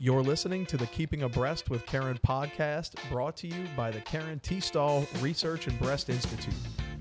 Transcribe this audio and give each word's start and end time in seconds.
You're 0.00 0.22
listening 0.22 0.64
to 0.66 0.76
the 0.76 0.86
Keeping 0.86 1.22
Abreast 1.22 1.70
with 1.70 1.84
Karen 1.84 2.20
podcast 2.24 2.92
brought 3.10 3.36
to 3.38 3.48
you 3.48 3.64
by 3.76 3.90
the 3.90 4.00
Karen 4.02 4.38
T. 4.38 4.60
Stahl 4.60 5.04
Research 5.20 5.66
and 5.66 5.76
Breast 5.80 6.08
Institute. 6.08 6.54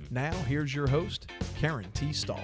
Now, 0.09 0.33
here's 0.47 0.73
your 0.73 0.87
host, 0.87 1.31
Karen 1.59 1.85
T. 1.93 2.11
Stahl. 2.11 2.41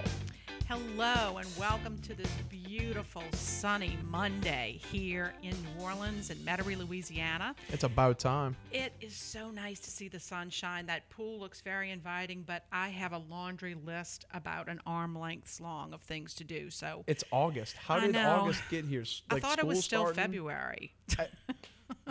Hello, 0.74 1.38
and 1.38 1.48
welcome 1.56 2.00
to 2.00 2.16
this 2.16 2.32
beautiful 2.50 3.22
sunny 3.34 3.96
Monday 4.10 4.80
here 4.92 5.36
in 5.44 5.52
New 5.52 5.84
Orleans 5.84 6.32
and 6.32 6.40
Metairie, 6.44 6.76
Louisiana. 6.76 7.54
It's 7.70 7.84
about 7.84 8.18
time. 8.18 8.56
It 8.72 8.92
is 9.00 9.16
so 9.16 9.52
nice 9.52 9.80
to 9.82 9.92
see 9.92 10.08
the 10.08 10.20
sunshine. 10.20 10.88
That 10.88 11.08
pool 11.12 11.40
looks 11.40 11.62
very 11.62 11.92
inviting, 11.92 12.42
but 12.42 12.66
I 12.72 12.90
have 12.90 13.14
a 13.14 13.20
laundry 13.20 13.76
list 13.76 14.26
about 14.34 14.68
an 14.68 14.82
arm 14.88 15.16
length 15.16 15.62
long 15.62 15.94
of 15.94 16.02
things 16.02 16.34
to 16.34 16.44
do. 16.44 16.72
So 16.72 17.04
It's 17.06 17.24
August. 17.30 17.76
How 17.76 18.00
did. 18.00 18.16
August 18.16 18.64
get 18.72 18.86
here? 18.86 19.02
S- 19.02 19.22
I 19.30 19.36
Like 19.36 19.44
thought 19.44 19.60
it 19.60 19.68
was 19.68 19.84
still 19.86 20.06
starting? 20.12 20.24
February. 20.24 20.96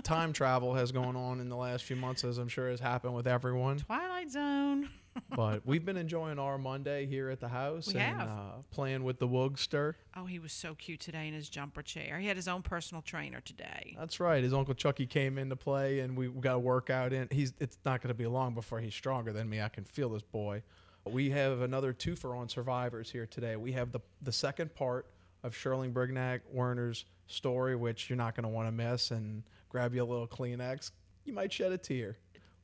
Time 0.04 0.32
travel 0.32 0.72
has 0.74 0.92
gone 0.92 1.16
on 1.16 1.40
in 1.40 1.48
the 1.48 1.56
last 1.56 1.82
few 1.82 1.96
months, 1.96 2.22
as 2.22 2.38
I'm 2.38 2.46
sure 2.46 2.70
has 2.70 2.78
happened 2.78 3.16
with 3.16 3.26
everyone. 3.26 3.78
Twilight 3.78 4.30
Zone. 4.30 4.88
But 5.34 5.66
we've 5.66 5.84
been 5.84 5.96
enjoying 5.96 6.38
our 6.38 6.58
Monday 6.58 7.06
here 7.06 7.30
at 7.30 7.40
the 7.40 7.48
house 7.48 7.88
We 7.88 8.00
and 8.00 8.18
have. 8.18 8.28
Uh, 8.28 8.32
playing 8.70 9.04
with 9.04 9.18
the 9.18 9.28
Woogster. 9.28 9.94
Oh, 10.16 10.26
he 10.26 10.38
was 10.38 10.52
so 10.52 10.74
cute 10.74 11.00
today 11.00 11.28
in 11.28 11.34
his 11.34 11.48
jumper 11.48 11.82
chair. 11.82 12.18
He 12.18 12.26
had 12.26 12.36
his 12.36 12.48
own 12.48 12.62
personal 12.62 13.02
trainer 13.02 13.40
today. 13.40 13.96
That's 13.98 14.20
right. 14.20 14.42
His 14.42 14.52
uncle 14.52 14.74
Chucky 14.74 15.06
came 15.06 15.38
into 15.38 15.56
play, 15.56 16.00
and 16.00 16.16
we 16.16 16.28
got 16.28 16.56
a 16.56 16.58
workout 16.58 17.12
in. 17.12 17.28
He's. 17.30 17.52
It's 17.60 17.78
not 17.84 18.00
going 18.00 18.08
to 18.08 18.14
be 18.14 18.26
long 18.26 18.54
before 18.54 18.80
he's 18.80 18.94
stronger 18.94 19.32
than 19.32 19.48
me. 19.48 19.60
I 19.60 19.68
can 19.68 19.84
feel 19.84 20.08
this 20.08 20.22
boy. 20.22 20.62
We 21.04 21.30
have 21.30 21.62
another 21.62 21.92
twofer 21.92 22.36
on 22.36 22.48
survivors 22.48 23.10
here 23.10 23.26
today. 23.26 23.56
We 23.56 23.72
have 23.72 23.92
the 23.92 24.00
the 24.22 24.32
second 24.32 24.74
part 24.74 25.06
of 25.42 25.54
Sherling 25.54 25.92
Brignac 25.92 26.40
Werner's 26.52 27.04
story, 27.26 27.74
which 27.74 28.08
you're 28.08 28.16
not 28.16 28.34
going 28.34 28.44
to 28.44 28.48
want 28.48 28.68
to 28.68 28.72
miss. 28.72 29.10
And 29.10 29.42
grab 29.68 29.94
you 29.94 30.02
a 30.02 30.04
little 30.04 30.28
Kleenex. 30.28 30.92
You 31.24 31.32
might 31.32 31.52
shed 31.52 31.72
a 31.72 31.78
tear. 31.78 32.16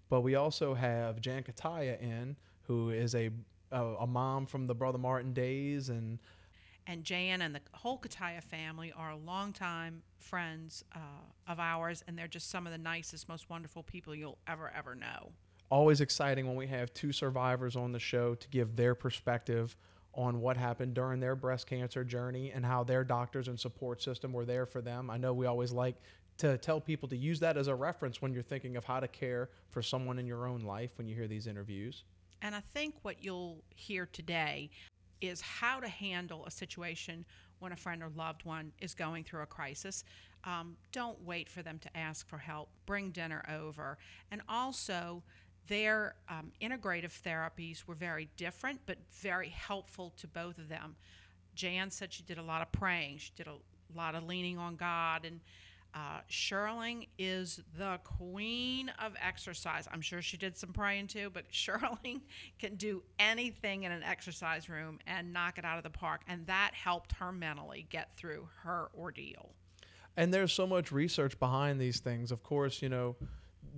But 0.08 0.22
we 0.22 0.34
also 0.34 0.74
have 0.74 1.20
Jan 1.20 1.42
Kataya 1.42 2.00
in, 2.00 2.36
who 2.62 2.90
is 2.90 3.14
a 3.14 3.30
a, 3.70 3.84
a 4.00 4.06
mom 4.06 4.46
from 4.46 4.66
the 4.66 4.74
Brother 4.74 4.98
Martin 4.98 5.32
days, 5.34 5.88
and 5.90 6.18
and 6.86 7.04
Jan 7.04 7.42
and 7.42 7.54
the 7.54 7.60
whole 7.74 7.98
Kataya 7.98 8.42
family 8.42 8.92
are 8.96 9.14
longtime 9.14 10.02
friends 10.18 10.84
uh, 10.96 10.98
of 11.46 11.60
ours, 11.60 12.02
and 12.08 12.18
they're 12.18 12.26
just 12.28 12.48
some 12.50 12.66
of 12.66 12.72
the 12.72 12.78
nicest, 12.78 13.28
most 13.28 13.50
wonderful 13.50 13.82
people 13.82 14.14
you'll 14.14 14.38
ever, 14.46 14.72
ever 14.74 14.94
know. 14.94 15.32
always 15.70 16.00
exciting 16.00 16.46
when 16.46 16.56
we 16.56 16.66
have 16.66 16.92
two 16.94 17.12
survivors 17.12 17.76
on 17.76 17.92
the 17.92 17.98
show 17.98 18.34
to 18.34 18.48
give 18.48 18.74
their 18.74 18.94
perspective 18.94 19.76
on 20.14 20.40
what 20.40 20.56
happened 20.56 20.94
during 20.94 21.20
their 21.20 21.36
breast 21.36 21.66
cancer 21.66 22.02
journey 22.02 22.50
and 22.52 22.64
how 22.64 22.82
their 22.82 23.04
doctors 23.04 23.48
and 23.48 23.60
support 23.60 24.02
system 24.02 24.32
were 24.32 24.46
there 24.46 24.66
for 24.66 24.80
them. 24.80 25.10
I 25.10 25.18
know 25.18 25.32
we 25.34 25.46
always 25.46 25.70
like 25.70 25.96
to 26.38 26.56
tell 26.58 26.80
people 26.80 27.08
to 27.08 27.16
use 27.16 27.40
that 27.40 27.56
as 27.56 27.66
a 27.66 27.74
reference 27.74 28.22
when 28.22 28.32
you're 28.32 28.42
thinking 28.42 28.76
of 28.76 28.84
how 28.84 29.00
to 29.00 29.08
care 29.08 29.50
for 29.70 29.82
someone 29.82 30.18
in 30.18 30.26
your 30.26 30.46
own 30.46 30.62
life 30.62 30.92
when 30.96 31.06
you 31.06 31.14
hear 31.14 31.28
these 31.28 31.46
interviews. 31.46 32.04
And 32.42 32.54
I 32.54 32.60
think 32.60 32.94
what 33.02 33.22
you'll 33.22 33.62
hear 33.74 34.06
today 34.06 34.70
is 35.20 35.40
how 35.40 35.80
to 35.80 35.88
handle 35.88 36.46
a 36.46 36.50
situation 36.50 37.24
when 37.58 37.72
a 37.72 37.76
friend 37.76 38.02
or 38.02 38.10
loved 38.14 38.44
one 38.44 38.72
is 38.80 38.94
going 38.94 39.24
through 39.24 39.42
a 39.42 39.46
crisis. 39.46 40.04
Um, 40.44 40.76
don't 40.92 41.20
wait 41.24 41.48
for 41.48 41.62
them 41.62 41.80
to 41.80 41.96
ask 41.96 42.28
for 42.28 42.38
help. 42.38 42.68
Bring 42.86 43.10
dinner 43.10 43.44
over. 43.52 43.98
And 44.30 44.40
also, 44.48 45.24
their 45.66 46.14
um, 46.28 46.52
integrative 46.62 47.20
therapies 47.20 47.84
were 47.86 47.94
very 47.94 48.28
different, 48.36 48.80
but 48.86 48.98
very 49.20 49.48
helpful 49.48 50.14
to 50.18 50.28
both 50.28 50.58
of 50.58 50.68
them. 50.68 50.94
Jan 51.56 51.90
said 51.90 52.12
she 52.12 52.22
did 52.22 52.38
a 52.38 52.42
lot 52.42 52.62
of 52.62 52.70
praying, 52.70 53.18
she 53.18 53.32
did 53.34 53.48
a 53.48 53.56
lot 53.96 54.14
of 54.14 54.24
leaning 54.24 54.58
on 54.58 54.76
God, 54.76 55.24
and 55.24 55.40
uh, 55.94 56.20
Sherling 56.28 57.06
is 57.18 57.60
the 57.76 57.98
queen 58.04 58.90
of 58.98 59.14
exercise. 59.20 59.88
I'm 59.92 60.00
sure 60.00 60.22
she 60.22 60.36
did 60.36 60.56
some 60.56 60.72
praying 60.72 61.08
too, 61.08 61.30
but 61.32 61.44
Sherling 61.50 62.22
can 62.58 62.76
do 62.76 63.02
anything 63.18 63.84
in 63.84 63.92
an 63.92 64.02
exercise 64.02 64.68
room 64.68 64.98
and 65.06 65.32
knock 65.32 65.58
it 65.58 65.64
out 65.64 65.78
of 65.78 65.84
the 65.84 65.90
park. 65.90 66.22
And 66.28 66.46
that 66.46 66.72
helped 66.74 67.12
her 67.12 67.32
mentally 67.32 67.86
get 67.90 68.16
through 68.16 68.48
her 68.62 68.90
ordeal. 68.96 69.50
And 70.16 70.34
there's 70.34 70.52
so 70.52 70.66
much 70.66 70.90
research 70.92 71.38
behind 71.38 71.80
these 71.80 72.00
things. 72.00 72.32
Of 72.32 72.42
course, 72.42 72.82
you 72.82 72.88
know, 72.88 73.16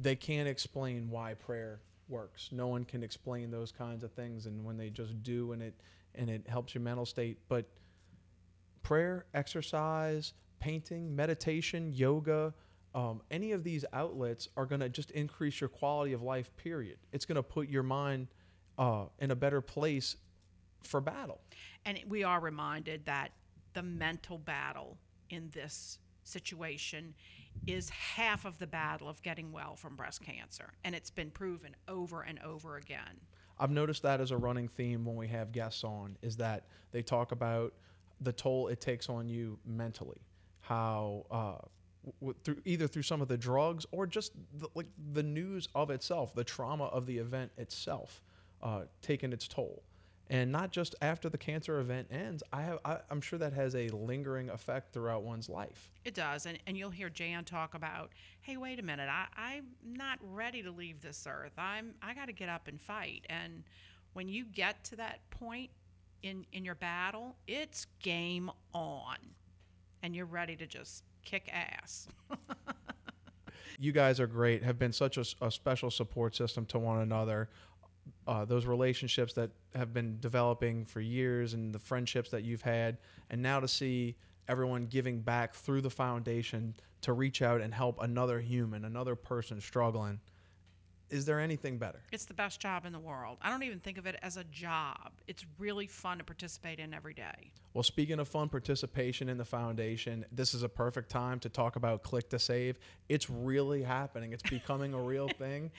they 0.01 0.17
can't 0.17 0.49
explain 0.49 1.11
why 1.11 1.35
prayer 1.35 1.81
works. 2.09 2.51
No 2.51 2.67
one 2.67 2.85
can 2.85 3.03
explain 3.03 3.51
those 3.51 3.73
kinds 3.73 4.03
of 4.03 4.13
things 4.13 4.47
and 4.47 4.65
when 4.65 4.77
they 4.77 4.91
just 4.91 5.23
do 5.23 5.53
and 5.53 5.63
it 5.63 5.75
and 6.15 6.29
it 6.29 6.49
helps 6.49 6.75
your 6.75 6.83
mental 6.83 7.07
state, 7.07 7.39
but 7.49 7.67
prayer, 8.83 9.27
exercise, 9.33 10.33
painting, 10.61 11.15
meditation, 11.15 11.93
yoga, 11.93 12.55
um, 12.95 13.23
any 13.31 13.53
of 13.53 13.65
these 13.65 13.85
outlets 13.93 14.49
are 14.57 14.67
going 14.67 14.81
to 14.81 14.89
just 14.89 15.11
increase 15.13 15.61
your 15.61 15.69
quality 15.69 16.13
of 16.13 16.23
life, 16.23 16.55
period. 16.57 16.99
It's 17.13 17.25
going 17.25 17.37
to 17.37 17.43
put 17.43 17.69
your 17.69 17.83
mind 17.83 18.29
uh, 18.79 19.05
in 19.19 19.31
a 19.31 19.37
better 19.37 19.61
place 19.61 20.17
for 20.83 21.01
battle. 21.01 21.41
And 21.85 21.99
we 22.09 22.25
are 22.25 22.41
reminded 22.41 23.05
that 23.07 23.33
the 23.75 23.83
mental 23.83 24.39
battle 24.39 24.99
in 25.29 25.51
this 25.53 25.99
situation 26.25 27.15
is 27.67 27.91
half 27.91 28.45
of 28.45 28.59
the 28.59 28.67
battle 28.67 29.09
of 29.09 29.23
getting 29.23 29.53
well 29.53 29.77
from 29.77 29.97
breast 29.97 30.23
cancer. 30.23 30.73
And 30.85 30.95
it's 30.95 31.11
been 31.11 31.31
proven 31.31 31.77
over 31.89 32.23
and 32.23 32.39
over 32.41 32.77
again. 32.77 33.21
I've 33.59 33.71
noticed 33.71 34.03
that 34.03 34.21
as 34.21 34.31
a 34.31 34.37
running 34.37 34.69
theme 34.69 35.05
when 35.05 35.17
we 35.17 35.29
have 35.29 35.53
guests 35.53 35.85
on 35.85 36.17
is 36.23 36.37
that 36.39 36.67
they 36.93 37.03
talk 37.03 37.33
about 37.33 37.75
the 38.21 38.33
toll 38.33 38.69
it 38.69 38.81
takes 38.81 39.09
on 39.09 39.29
you 39.29 39.59
mentally, 39.67 40.21
how 40.71 41.27
uh, 41.33 41.67
w- 42.21 42.35
through 42.45 42.59
either 42.65 42.87
through 42.87 43.03
some 43.03 43.21
of 43.21 43.27
the 43.27 43.37
drugs 43.37 43.85
or 43.91 44.07
just 44.07 44.33
the, 44.57 44.69
like 44.77 44.87
the 45.13 45.23
news 45.23 45.69
of 45.75 45.91
itself, 45.91 46.33
the 46.33 46.45
trauma 46.45 46.85
of 46.85 47.07
the 47.07 47.19
event 47.19 47.51
itself, 47.59 48.23
uh, 48.63 48.83
taking 49.03 49.33
its 49.33 49.49
toll, 49.49 49.83
and 50.29 50.53
not 50.53 50.71
just 50.71 50.95
after 51.03 51.29
the 51.29 51.37
cancer 51.37 51.81
event 51.81 52.07
ends. 52.13 52.45
I 52.53 52.63
have 52.63 52.79
I, 52.85 52.99
I'm 53.11 53.21
sure 53.21 53.37
that 53.41 53.53
has 53.53 53.75
a 53.75 53.89
lingering 53.89 54.49
effect 54.49 54.93
throughout 54.93 55.25
one's 55.25 55.49
life. 55.49 55.91
It 56.05 56.15
does. 56.15 56.47
And, 56.47 56.57
and 56.69 56.79
you'll 56.79 56.91
hear 56.91 57.11
Jan 57.11 57.45
talk 57.45 57.75
about, 57.75 58.13
hey, 58.43 58.57
wait 58.57 58.79
a 58.79 58.83
minute, 58.83 59.09
I, 59.11 59.27
I'm 59.37 59.67
not 59.85 60.21
ready 60.23 60.63
to 60.63 60.71
leave 60.71 61.01
this 61.01 61.27
earth. 61.29 61.55
I'm 61.59 61.95
I 62.01 62.15
gotta 62.15 62.33
get 62.33 62.49
up 62.49 62.69
and 62.69 62.81
fight. 62.81 63.27
And 63.29 63.65
when 64.13 64.29
you 64.29 64.45
get 64.45 64.85
to 64.85 64.97
that 64.97 65.29
point 65.31 65.71
in, 66.23 66.47
in 66.53 66.65
your 66.65 66.77
battle, 66.77 67.35
it's 67.49 67.87
game 68.01 68.53
on. 68.73 69.17
And 70.03 70.15
you're 70.15 70.27
ready 70.27 70.57
to 70.57 70.67
just 70.67 71.05
kick 71.25 71.51
ass. 71.53 72.09
you 73.79 73.93
guys 73.93 74.21
are 74.21 74.27
great 74.27 74.63
have 74.63 74.79
been 74.79 74.93
such 74.93 75.17
a 75.17 75.51
special 75.51 75.91
support 75.91 76.37
system 76.37 76.67
to 76.67 76.79
one 76.79 77.01
another 77.01 77.49
uh, 78.27 78.45
those 78.45 78.67
relationships 78.67 79.33
that 79.33 79.51
have 79.75 79.95
been 79.95 80.19
developing 80.21 80.85
for 80.85 81.01
years 81.01 81.55
and 81.55 81.75
the 81.75 81.79
friendships 81.79 82.31
that 82.31 82.45
you've 82.45 82.63
had 82.63 82.99
and 83.31 83.41
now 83.41 83.59
to 83.59 83.67
see 83.67 84.15
everyone 84.49 84.87
giving 84.87 85.21
back 85.21 85.55
through 85.55 85.81
the 85.81 85.91
foundation 85.91 86.75
to 87.01 87.15
reach 87.15 87.41
out 87.41 87.63
and 87.63 87.73
help 87.73 87.99
another 88.03 88.39
human 88.39 88.85
another 88.85 89.15
person 89.15 89.61
struggling 89.61 90.21
is 91.11 91.25
there 91.25 91.41
anything 91.41 91.79
better 91.79 92.01
It's 92.13 92.25
the 92.25 92.35
best 92.35 92.61
job 92.61 92.87
in 92.87 92.93
the 92.93 92.99
world. 92.99 93.39
I 93.43 93.51
don't 93.51 93.63
even 93.63 93.81
think 93.81 93.99
of 93.99 94.07
it 94.07 94.17
as 94.23 94.37
a 94.37 94.45
job. 94.45 95.13
It's 95.27 95.45
really 95.59 95.87
fun 95.87 96.19
to 96.19 96.25
participate 96.25 96.79
in 96.79 96.95
every 96.95 97.15
day. 97.15 97.53
Well, 97.75 97.83
speaking 97.83 98.19
of 98.19 98.29
fun 98.29 98.49
participation 98.49 99.29
in 99.29 99.39
the 99.39 99.45
foundation, 99.45 100.25
this 100.33 100.55
is 100.55 100.63
a 100.63 100.69
perfect 100.69 101.09
time 101.09 101.39
to 101.41 101.49
talk 101.49 101.77
about 101.77 102.03
Click 102.03 102.29
to 102.31 102.39
Save. 102.39 102.79
It's 103.09 103.31
really 103.31 103.83
happening. 103.83 104.33
It's 104.33 104.49
becoming 104.49 104.95
a 104.95 105.01
real 105.01 105.29
thing. 105.39 105.71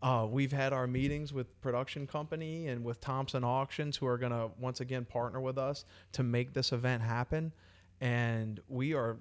Uh, 0.00 0.26
we've 0.30 0.52
had 0.52 0.72
our 0.72 0.86
meetings 0.86 1.32
with 1.32 1.60
production 1.60 2.06
company 2.06 2.68
and 2.68 2.84
with 2.84 3.00
Thompson 3.00 3.42
Auctions, 3.42 3.96
who 3.96 4.06
are 4.06 4.18
going 4.18 4.32
to 4.32 4.50
once 4.60 4.80
again 4.80 5.04
partner 5.04 5.40
with 5.40 5.58
us 5.58 5.84
to 6.12 6.22
make 6.22 6.52
this 6.54 6.72
event 6.72 7.02
happen. 7.02 7.52
And 8.00 8.60
we 8.68 8.94
are 8.94 9.16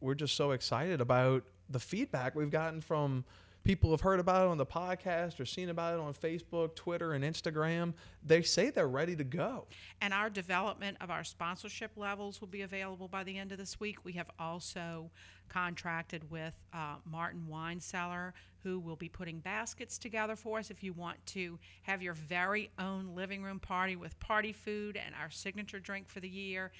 we're 0.00 0.14
just 0.14 0.36
so 0.36 0.50
excited 0.52 1.00
about 1.00 1.44
the 1.70 1.78
feedback 1.78 2.34
we've 2.34 2.50
gotten 2.50 2.80
from 2.80 3.24
people 3.64 3.90
who've 3.90 4.00
heard 4.00 4.20
about 4.20 4.44
it 4.44 4.48
on 4.48 4.58
the 4.58 4.66
podcast 4.66 5.40
or 5.40 5.46
seen 5.46 5.70
about 5.70 5.94
it 5.94 6.00
on 6.00 6.12
Facebook, 6.12 6.74
Twitter, 6.74 7.14
and 7.14 7.24
Instagram. 7.24 7.94
They 8.22 8.42
say 8.42 8.70
they're 8.70 8.86
ready 8.86 9.16
to 9.16 9.24
go. 9.24 9.66
And 10.00 10.12
our 10.12 10.28
development 10.28 10.98
of 11.00 11.10
our 11.10 11.24
sponsorship 11.24 11.92
levels 11.96 12.40
will 12.40 12.48
be 12.48 12.62
available 12.62 13.08
by 13.08 13.24
the 13.24 13.38
end 13.38 13.52
of 13.52 13.58
this 13.58 13.80
week. 13.80 14.04
We 14.04 14.12
have 14.12 14.30
also 14.38 15.10
contracted 15.48 16.30
with 16.30 16.54
uh, 16.72 16.96
Martin 17.04 17.46
Wine 17.48 17.80
Cellar, 17.80 18.34
who 18.62 18.78
will 18.78 18.96
be 18.96 19.08
putting 19.08 19.40
baskets 19.40 19.98
together 19.98 20.36
for 20.36 20.58
us 20.58 20.70
if 20.70 20.82
you 20.82 20.92
want 20.92 21.24
to 21.26 21.58
have 21.82 22.02
your 22.02 22.14
very 22.14 22.70
own 22.78 23.14
living 23.14 23.42
room 23.42 23.60
party 23.60 23.96
with 23.96 24.18
party 24.20 24.52
food 24.52 24.96
and 24.96 25.14
our 25.20 25.30
signature 25.30 25.80
drink 25.80 26.08
for 26.08 26.20
the 26.20 26.28
year. 26.28 26.70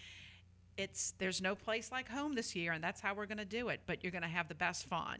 It's 0.76 1.14
there's 1.18 1.40
no 1.40 1.54
place 1.54 1.92
like 1.92 2.08
home 2.08 2.34
this 2.34 2.56
year, 2.56 2.72
and 2.72 2.82
that's 2.82 3.00
how 3.00 3.14
we're 3.14 3.26
going 3.26 3.38
to 3.38 3.44
do 3.44 3.68
it. 3.68 3.80
But 3.86 4.02
you're 4.02 4.10
going 4.10 4.22
to 4.22 4.28
have 4.28 4.48
the 4.48 4.54
best 4.54 4.86
fun. 4.86 5.18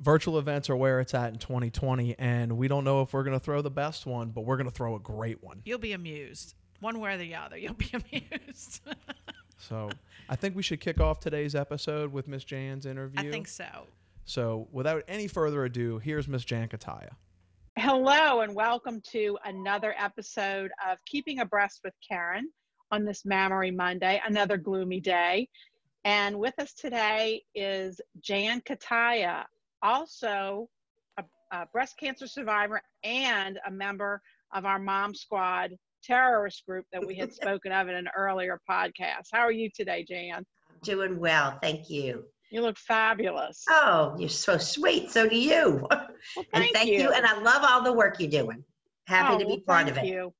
Virtual 0.00 0.38
events 0.38 0.68
are 0.68 0.76
where 0.76 1.00
it's 1.00 1.14
at 1.14 1.32
in 1.32 1.38
2020 1.38 2.16
and 2.18 2.56
we 2.56 2.68
don't 2.68 2.84
know 2.84 3.02
if 3.02 3.12
we're 3.12 3.22
going 3.22 3.38
to 3.38 3.42
throw 3.44 3.62
the 3.62 3.70
best 3.70 4.06
one 4.06 4.28
but 4.30 4.42
we're 4.42 4.56
going 4.56 4.68
to 4.68 4.74
throw 4.74 4.94
a 4.94 5.00
great 5.00 5.42
one 5.42 5.62
You'll 5.64 5.78
be 5.78 5.92
amused, 5.92 6.54
one 6.80 7.00
way 7.00 7.14
or 7.14 7.16
the 7.18 7.34
other. 7.34 7.56
You'll 7.56 7.74
be 7.74 7.90
amused. 8.12 8.80
So 9.58 9.88
I 10.28 10.36
think 10.36 10.54
we 10.54 10.62
should 10.62 10.80
kick 10.80 11.00
off 11.00 11.20
today's 11.20 11.54
episode 11.54 12.12
with 12.12 12.28
Miss 12.28 12.44
Jan's 12.44 12.86
interview. 12.86 13.28
I 13.28 13.30
think 13.30 13.48
so. 13.48 13.86
So 14.24 14.68
without 14.72 15.02
any 15.08 15.28
further 15.28 15.64
ado, 15.64 15.98
here's 15.98 16.28
Miss 16.28 16.44
Jan 16.44 16.68
Kataya. 16.68 17.10
Hello, 17.78 18.40
and 18.40 18.54
welcome 18.54 19.00
to 19.12 19.38
another 19.44 19.94
episode 19.98 20.70
of 20.88 20.98
Keeping 21.04 21.40
Abreast 21.40 21.80
with 21.84 21.94
Karen 22.06 22.50
on 22.90 23.04
this 23.04 23.24
Mammary 23.24 23.70
Monday, 23.70 24.20
another 24.26 24.56
gloomy 24.56 25.00
day. 25.00 25.48
And 26.04 26.38
with 26.38 26.58
us 26.58 26.72
today 26.72 27.42
is 27.54 28.00
Jan 28.20 28.60
Kataya, 28.62 29.44
also 29.86 30.68
a, 31.18 31.24
a 31.52 31.66
breast 31.72 31.96
cancer 31.98 32.26
survivor 32.26 32.80
and 33.04 33.58
a 33.66 33.70
member 33.70 34.20
of 34.52 34.64
our 34.64 34.78
Mom 34.78 35.14
Squad 35.14 35.72
terrorist 36.02 36.64
group 36.66 36.84
that 36.92 37.04
we 37.06 37.14
had 37.14 37.32
spoken 37.40 37.72
of 37.72 37.88
in 37.88 37.94
an 37.94 38.08
earlier 38.16 38.60
podcast. 38.68 39.28
How 39.32 39.40
are 39.40 39.52
you 39.52 39.70
today, 39.74 40.04
Jan? 40.08 40.44
Doing 40.82 41.18
well, 41.18 41.58
thank 41.62 41.88
you. 41.88 42.24
You 42.50 42.62
look 42.62 42.78
fabulous. 42.78 43.64
Oh, 43.68 44.14
you're 44.18 44.28
so 44.28 44.56
sweet. 44.58 45.10
So 45.10 45.28
do 45.28 45.36
you. 45.38 45.86
Well, 46.34 46.44
and 46.54 46.64
thank, 46.64 46.74
thank 46.74 46.88
you. 46.90 47.10
And 47.12 47.24
I 47.24 47.38
love 47.40 47.62
all 47.68 47.84
the 47.84 47.92
work 47.92 48.18
you're 48.18 48.28
doing. 48.28 48.64
Happy 49.06 49.34
Oh, 49.34 49.38
to 49.38 49.44
be 49.44 49.50
well, 49.52 49.60
part 49.60 49.86
thank 49.86 49.90
of 49.90 49.96
it. 49.98 50.00
Thank 50.00 50.12
you. 50.12 50.34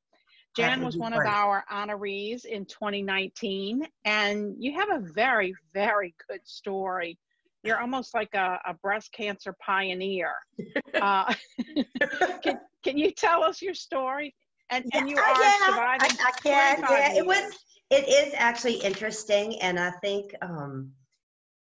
Jan 0.56 0.84
was 0.84 0.96
one 0.96 1.12
of 1.12 1.22
part 1.22 1.28
of 1.28 1.32
it. 1.32 1.36
our 1.36 1.64
honorees 1.72 2.44
in 2.44 2.64
2019, 2.64 3.86
and 4.04 4.54
you 4.58 4.72
have 4.74 4.90
a 4.90 4.98
very, 5.12 5.54
very 5.74 6.12
good 6.28 6.40
story. 6.44 7.18
You're 7.66 7.80
almost 7.80 8.14
like 8.14 8.32
a, 8.34 8.60
a 8.64 8.74
breast 8.74 9.12
cancer 9.12 9.54
pioneer. 9.60 10.32
uh, 10.94 11.34
can, 12.42 12.58
can 12.84 12.96
you 12.96 13.10
tell 13.10 13.42
us 13.42 13.60
your 13.60 13.74
story? 13.74 14.34
And, 14.70 14.84
and 14.92 15.08
you 15.08 15.16
are 15.16 15.42
yeah, 15.42 15.66
surviving. 15.66 16.10
I, 16.20 16.28
I 16.28 16.32
can. 16.42 16.76
25 16.76 16.98
Yeah, 16.98 17.12
it 17.18 17.26
was. 17.26 17.58
It 17.88 18.08
is 18.08 18.34
actually 18.36 18.74
interesting, 18.74 19.60
and 19.60 19.78
I 19.78 19.92
think 20.02 20.34
um, 20.42 20.90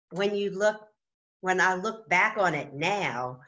when 0.10 0.36
you 0.36 0.50
look, 0.50 0.78
when 1.42 1.62
I 1.62 1.76
look 1.76 2.10
back 2.10 2.38
on 2.40 2.56
it 2.56 2.74
now, 2.74 3.42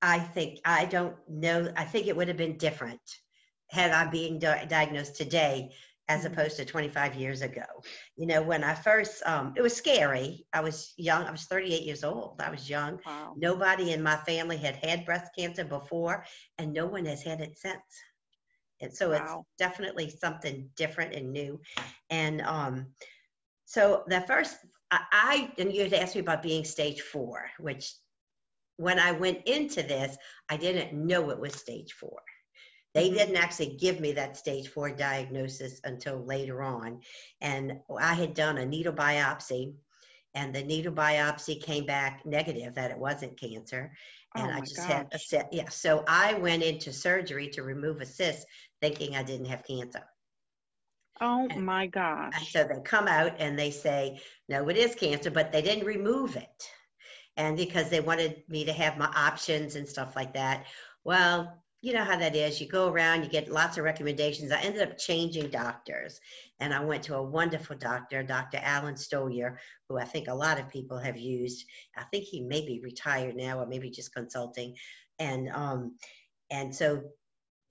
I 0.00 0.20
think 0.20 0.60
I 0.64 0.84
don't 0.84 1.16
know. 1.28 1.72
I 1.76 1.84
think 1.84 2.06
it 2.06 2.16
would 2.16 2.28
have 2.28 2.36
been 2.36 2.58
different 2.58 3.00
had 3.70 3.90
I 3.90 4.08
been 4.08 4.38
di- 4.38 4.66
diagnosed 4.66 5.16
today 5.16 5.72
as 6.08 6.24
Mhm. 6.24 6.26
opposed 6.26 6.56
to 6.56 6.64
25 6.64 7.14
years 7.14 7.42
ago. 7.42 7.64
You 8.16 8.26
know, 8.26 8.42
when 8.42 8.62
I 8.64 8.74
first, 8.74 9.22
um, 9.26 9.54
it 9.56 9.62
was 9.62 9.74
scary. 9.76 10.46
I 10.52 10.60
was 10.60 10.92
young. 10.96 11.24
I 11.24 11.30
was 11.30 11.44
38 11.44 11.82
years 11.82 12.04
old. 12.04 12.40
I 12.40 12.50
was 12.50 12.68
young. 12.68 13.00
Wow. 13.04 13.34
Nobody 13.34 13.92
in 13.92 14.02
my 14.02 14.16
family 14.16 14.56
had 14.56 14.76
had 14.76 15.04
breast 15.06 15.32
cancer 15.36 15.64
before, 15.64 16.24
and 16.58 16.72
no 16.72 16.86
one 16.86 17.06
has 17.06 17.22
had 17.22 17.40
it 17.40 17.56
since. 17.58 17.82
And 18.80 18.92
so 18.92 19.12
Wow. 19.12 19.12
it's 19.12 19.36
definitely 19.58 20.10
something 20.10 20.70
different 20.76 21.14
and 21.14 21.32
new. 21.32 21.60
And 22.10 22.40
um, 22.42 22.94
so 23.64 24.04
the 24.06 24.20
first, 24.22 24.56
I, 24.90 25.00
I 25.12 25.52
and 25.58 25.72
you 25.72 25.84
had 25.84 25.94
asked 25.94 26.14
me 26.14 26.20
about 26.20 26.42
being 26.42 26.64
stage 26.64 27.00
four, 27.00 27.50
which 27.58 27.94
when 28.76 28.98
I 28.98 29.12
went 29.12 29.46
into 29.46 29.82
this, 29.82 30.16
I 30.48 30.56
didn't 30.56 30.94
know 30.94 31.30
it 31.30 31.38
was 31.40 31.54
stage 31.54 31.92
four. 31.92 32.20
They 32.94 33.10
didn't 33.10 33.36
actually 33.36 33.76
give 33.76 34.00
me 34.00 34.12
that 34.12 34.36
stage 34.36 34.68
four 34.68 34.90
diagnosis 34.90 35.80
until 35.84 36.24
later 36.24 36.62
on. 36.62 37.00
And 37.40 37.80
I 38.00 38.14
had 38.14 38.34
done 38.34 38.58
a 38.58 38.64
needle 38.66 38.92
biopsy, 38.92 39.74
and 40.34 40.54
the 40.54 40.62
needle 40.62 40.92
biopsy 40.92 41.60
came 41.62 41.86
back 41.86 42.24
negative 42.24 42.74
that 42.74 42.90
it 42.92 42.98
wasn't 42.98 43.38
cancer. 43.38 43.92
Oh 44.36 44.40
and 44.40 44.50
Oh 44.50 44.54
I 44.56 44.60
just 44.60 44.84
had 44.84 45.06
a 45.06 45.10
gosh. 45.12 45.26
cyst. 45.26 45.46
Yeah. 45.52 45.68
So 45.68 46.04
I 46.08 46.34
went 46.34 46.62
into 46.62 46.92
surgery 46.92 47.48
to 47.50 47.62
remove 47.62 48.00
a 48.00 48.06
cyst 48.06 48.46
thinking 48.80 49.16
I 49.16 49.22
didn't 49.22 49.46
have 49.46 49.64
cancer. 49.64 50.02
Oh 51.20 51.46
And- 51.50 51.64
my 51.64 51.86
And 51.86 51.92
gosh. 51.92 52.52
so 52.52 52.64
they 52.64 52.80
come 52.84 53.06
out 53.08 53.36
and 53.38 53.58
they 53.58 53.70
say, 53.70 54.20
no, 54.48 54.68
it 54.68 54.76
is 54.76 54.94
cancer, 54.94 55.30
but 55.30 55.52
they 55.52 55.62
didn't 55.62 55.84
remove 55.86 56.36
it. 56.36 56.70
And 57.36 57.56
because 57.56 57.90
they 57.90 58.00
wanted 58.00 58.42
me 58.48 58.64
to 58.66 58.72
have 58.72 58.98
my 58.98 59.06
options 59.06 59.74
and 59.76 59.88
stuff 59.88 60.14
like 60.16 60.34
that. 60.34 60.66
Well, 61.04 61.63
you 61.84 61.92
know 61.92 62.02
how 62.02 62.16
that 62.16 62.34
is. 62.34 62.62
You 62.62 62.66
go 62.66 62.88
around, 62.88 63.24
you 63.24 63.28
get 63.28 63.52
lots 63.52 63.76
of 63.76 63.84
recommendations. 63.84 64.50
I 64.50 64.60
ended 64.62 64.80
up 64.80 64.96
changing 64.96 65.50
doctors 65.50 66.18
and 66.58 66.72
I 66.72 66.82
went 66.82 67.02
to 67.04 67.16
a 67.16 67.22
wonderful 67.22 67.76
doctor, 67.76 68.22
Dr. 68.22 68.58
Alan 68.62 68.94
Stolier, 68.94 69.58
who 69.86 69.98
I 69.98 70.04
think 70.06 70.28
a 70.28 70.34
lot 70.34 70.58
of 70.58 70.70
people 70.70 70.96
have 70.96 71.18
used. 71.18 71.66
I 71.94 72.04
think 72.04 72.24
he 72.24 72.40
may 72.40 72.64
be 72.64 72.80
retired 72.82 73.36
now 73.36 73.60
or 73.60 73.66
maybe 73.66 73.90
just 73.90 74.14
consulting. 74.14 74.74
And 75.18 75.50
um, 75.50 75.96
and 76.50 76.74
so 76.74 77.02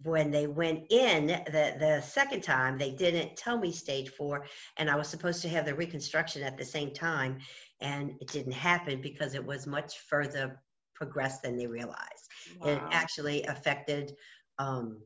when 0.04 0.30
they 0.30 0.45
went 0.45 0.92
in 0.92 1.27
the, 1.27 1.75
the 1.80 2.01
second 2.01 2.44
time, 2.44 2.77
they 2.77 2.92
didn't 2.92 3.36
tell 3.36 3.57
me 3.57 3.71
stage 3.71 4.09
four, 4.09 4.45
and 4.77 4.92
I 4.92 4.95
was 4.95 5.07
supposed 5.07 5.42
to 5.42 5.50
have 5.50 5.66
the 5.66 5.74
reconstruction 5.74 6.44
at 6.44 6.57
the 6.57 6.66
same 6.66 6.94
time, 6.94 7.39
and 7.81 8.12
it 8.19 8.27
didn't 8.27 8.51
happen 8.51 9.01
because 9.01 9.33
it 9.33 9.45
was 9.45 9.66
much 9.66 9.98
further 10.09 10.62
progressed 10.95 11.44
than 11.44 11.57
they 11.57 11.68
realized. 11.68 12.28
It 12.63 12.88
actually 12.92 13.44
affected, 13.44 14.16
um, 14.60 15.01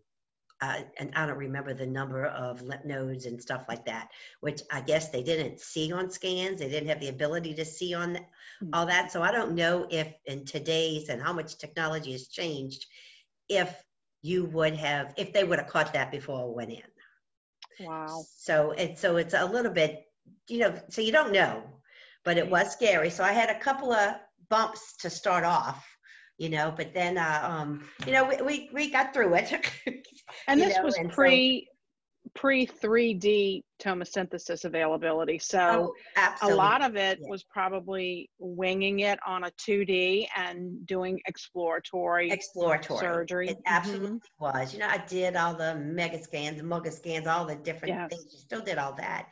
uh, 0.61 0.81
and 0.97 1.13
I 1.15 1.25
don't 1.25 1.37
remember 1.37 1.73
the 1.73 1.85
number 1.85 2.25
of 2.25 2.61
lymph 2.61 2.85
nodes 2.85 3.25
and 3.25 3.41
stuff 3.41 3.65
like 3.67 3.85
that, 3.85 4.09
which 4.41 4.61
I 4.71 4.81
guess 4.81 5.09
they 5.09 5.23
didn't 5.23 5.59
see 5.59 5.91
on 5.91 6.09
scans. 6.09 6.59
They 6.59 6.69
didn't 6.69 6.89
have 6.89 6.99
the 6.99 7.09
ability 7.09 7.53
to 7.55 7.65
see 7.65 7.93
on 7.93 8.13
th- 8.15 8.25
all 8.73 8.85
that. 8.87 9.11
So 9.11 9.21
I 9.21 9.31
don't 9.31 9.55
know 9.55 9.87
if 9.89 10.13
in 10.25 10.45
today's 10.45 11.09
and 11.09 11.21
how 11.21 11.33
much 11.33 11.57
technology 11.57 12.11
has 12.13 12.27
changed, 12.27 12.85
if 13.49 13.75
you 14.21 14.45
would 14.45 14.75
have, 14.75 15.13
if 15.17 15.31
they 15.33 15.43
would 15.43 15.59
have 15.59 15.67
caught 15.67 15.93
that 15.93 16.11
before 16.11 16.49
it 16.49 16.55
went 16.55 16.71
in. 16.71 16.81
Wow. 17.79 18.23
So 18.37 18.71
it's 18.71 18.99
so 19.01 19.17
it's 19.17 19.33
a 19.33 19.45
little 19.45 19.71
bit, 19.71 20.05
you 20.47 20.59
know, 20.59 20.73
so 20.89 21.01
you 21.01 21.11
don't 21.11 21.31
know, 21.31 21.63
but 22.23 22.37
it 22.37 22.49
was 22.49 22.71
scary. 22.71 23.09
So 23.09 23.23
I 23.23 23.31
had 23.31 23.49
a 23.49 23.59
couple 23.59 23.93
of 23.93 24.15
bumps 24.49 24.95
to 25.01 25.09
start 25.09 25.43
off, 25.43 25.85
you 26.37 26.49
know, 26.49 26.73
but 26.75 26.93
then, 26.93 27.17
uh, 27.17 27.41
um, 27.43 27.83
you 28.05 28.13
know, 28.13 28.25
we, 28.25 28.41
we, 28.41 28.69
we 28.73 28.91
got 28.91 29.13
through 29.13 29.33
it. 29.35 29.53
And 30.47 30.59
this 30.59 30.75
know, 30.75 30.83
was 30.83 30.97
and 30.97 31.09
so- 31.09 31.15
pre 31.15 31.67
pre 32.35 32.67
3D 32.67 33.61
tomosynthesis 33.81 34.65
availability. 34.65 35.39
So 35.39 35.93
Oh, 36.17 36.33
a 36.41 36.53
lot 36.53 36.81
of 36.83 36.95
it 36.95 37.19
yeah. 37.21 37.27
was 37.29 37.43
probably 37.43 38.29
winging 38.37 38.99
it 38.99 39.17
on 39.25 39.45
a 39.45 39.51
2D 39.65 40.27
and 40.35 40.85
doing 40.85 41.19
exploratory 41.25 42.29
exploratory. 42.29 42.99
surgery. 42.99 43.49
It 43.49 43.57
absolutely 43.65 44.19
was. 44.39 44.73
You 44.73 44.79
know, 44.79 44.87
I 44.89 44.97
did 45.07 45.35
all 45.35 45.55
the 45.55 45.75
mega 45.75 46.21
scans, 46.21 46.61
mega 46.61 46.91
scans, 46.91 47.27
all 47.27 47.45
the 47.45 47.55
different 47.55 48.09
things. 48.09 48.25
You 48.33 48.39
still 48.39 48.61
did 48.61 48.77
all 48.77 48.93
that. 48.95 49.29